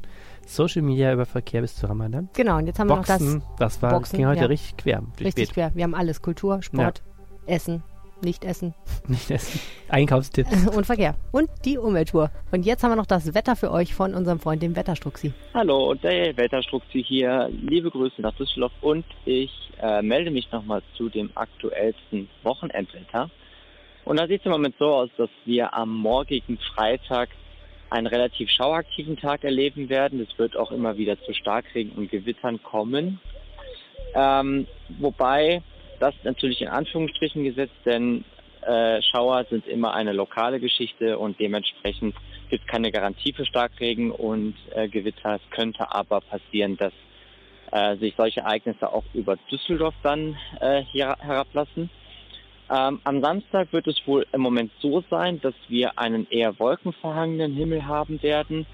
[0.46, 2.28] Social Media über Verkehr bis zu Ramadan.
[2.34, 4.46] Genau, und jetzt haben wir noch Boxen, das, war, Boxen, ging heute ja.
[4.46, 5.02] richtig quer.
[5.16, 5.54] das richtig Beet.
[5.54, 5.70] quer.
[5.74, 6.22] Wir haben alles.
[6.22, 7.02] Kultur, Sport,
[7.46, 7.82] Essen,
[8.22, 8.74] Nicht-Essen
[9.08, 9.60] Nicht essen.
[9.88, 10.66] Einkaufstipps.
[10.76, 11.16] und Verkehr.
[11.32, 12.30] Und die Umwelttour.
[12.52, 15.32] Und jetzt haben wir noch das Wetter für euch von unserem Freund, dem Wetterstruxi.
[15.54, 17.50] Hallo, der Wetterstruktur hier.
[17.50, 19.50] Liebe Grüße nach Düsseldorf und ich
[19.80, 23.28] äh, melde mich nochmal zu dem aktuellsten Wochenendwetter.
[24.04, 27.28] Und da sieht es im Moment so aus, dass wir am morgigen Freitag
[27.90, 30.20] einen relativ schauaktiven Tag erleben werden.
[30.20, 33.20] Es wird auch immer wieder zu Starkregen und Gewittern kommen.
[34.14, 34.66] Ähm,
[34.98, 35.62] wobei
[36.02, 38.24] das natürlich in Anführungsstrichen gesetzt, denn
[38.62, 42.14] äh, Schauer sind immer eine lokale Geschichte und dementsprechend
[42.48, 45.36] gibt es keine Garantie für Starkregen und äh, Gewitter.
[45.36, 46.92] Es könnte aber passieren, dass
[47.70, 51.88] äh, sich solche Ereignisse auch über Düsseldorf dann äh, hier herablassen.
[52.70, 57.54] Ähm, am Samstag wird es wohl im Moment so sein, dass wir einen eher wolkenverhangenen
[57.54, 58.66] Himmel haben werden.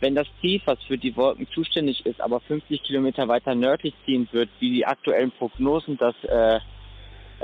[0.00, 4.28] Wenn das Tief, was für die Wolken zuständig ist, aber 50 Kilometer weiter nördlich ziehen
[4.32, 6.14] wird, wie die aktuellen Prognosen das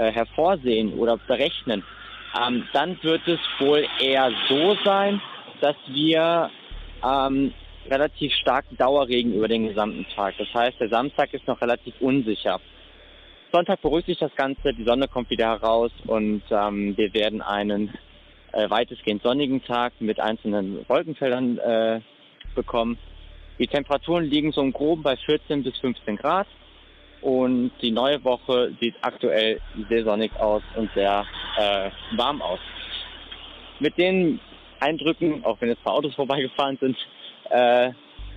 [0.01, 1.85] äh, hervorsehen oder berechnen,
[2.41, 5.21] ähm, dann wird es wohl eher so sein,
[5.61, 6.51] dass wir
[7.05, 7.53] ähm,
[7.89, 10.35] relativ starken Dauerregen über den gesamten Tag.
[10.39, 12.61] Das heißt, der Samstag ist noch relativ unsicher.
[13.53, 17.93] Sonntag beruhigt sich das Ganze, die Sonne kommt wieder heraus und ähm, wir werden einen
[18.53, 22.01] äh, weitestgehend sonnigen Tag mit einzelnen Wolkenfeldern äh,
[22.55, 22.97] bekommen.
[23.59, 26.47] Die Temperaturen liegen so im Groben bei 14 bis 15 Grad
[27.23, 31.25] und die neue Woche sieht aktuell sehr sonnig aus und sehr
[31.59, 32.61] äh, warm aus.
[33.79, 34.41] Mit den
[34.81, 36.97] Eindrücken, auch wenn jetzt ein paar Autos vorbeigefahren sind,
[37.51, 37.91] äh,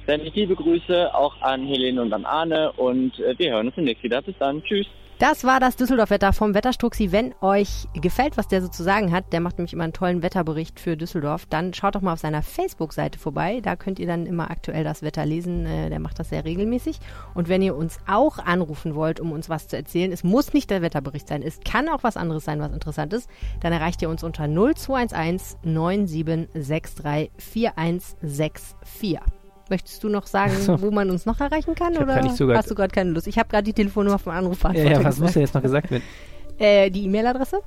[0.05, 3.75] sende ich liebe Grüße auch an Helene und an Arne und äh, wir hören uns
[3.75, 4.21] demnächst wieder.
[4.21, 4.63] Bis dann.
[4.63, 4.87] Tschüss.
[5.23, 7.13] Das war das Düsseldorf-Wetter vom Wetterstruxi.
[7.13, 10.21] Wenn euch gefällt, was der so zu sagen hat, der macht nämlich immer einen tollen
[10.21, 13.61] Wetterbericht für Düsseldorf, dann schaut doch mal auf seiner Facebook-Seite vorbei.
[13.63, 15.65] Da könnt ihr dann immer aktuell das Wetter lesen.
[15.65, 16.99] Äh, Der macht das sehr regelmäßig.
[17.35, 20.69] Und wenn ihr uns auch anrufen wollt, um uns was zu erzählen, es muss nicht
[20.69, 23.29] der Wetterbericht sein, es kann auch was anderes sein, was interessant ist,
[23.61, 29.42] dann erreicht ihr uns unter 0211 9763 4164.
[29.69, 30.81] Möchtest du noch sagen, so.
[30.81, 31.97] wo man uns noch erreichen kann?
[31.97, 33.27] Oder hast du gerade keine Lust?
[33.27, 35.91] Ich habe gerade die Telefonnummer vom Ja, Anrufbeantworter ja, was muss denn jetzt noch gesagt
[35.91, 36.03] werden?
[36.59, 37.61] Äh, die E-Mail-Adresse?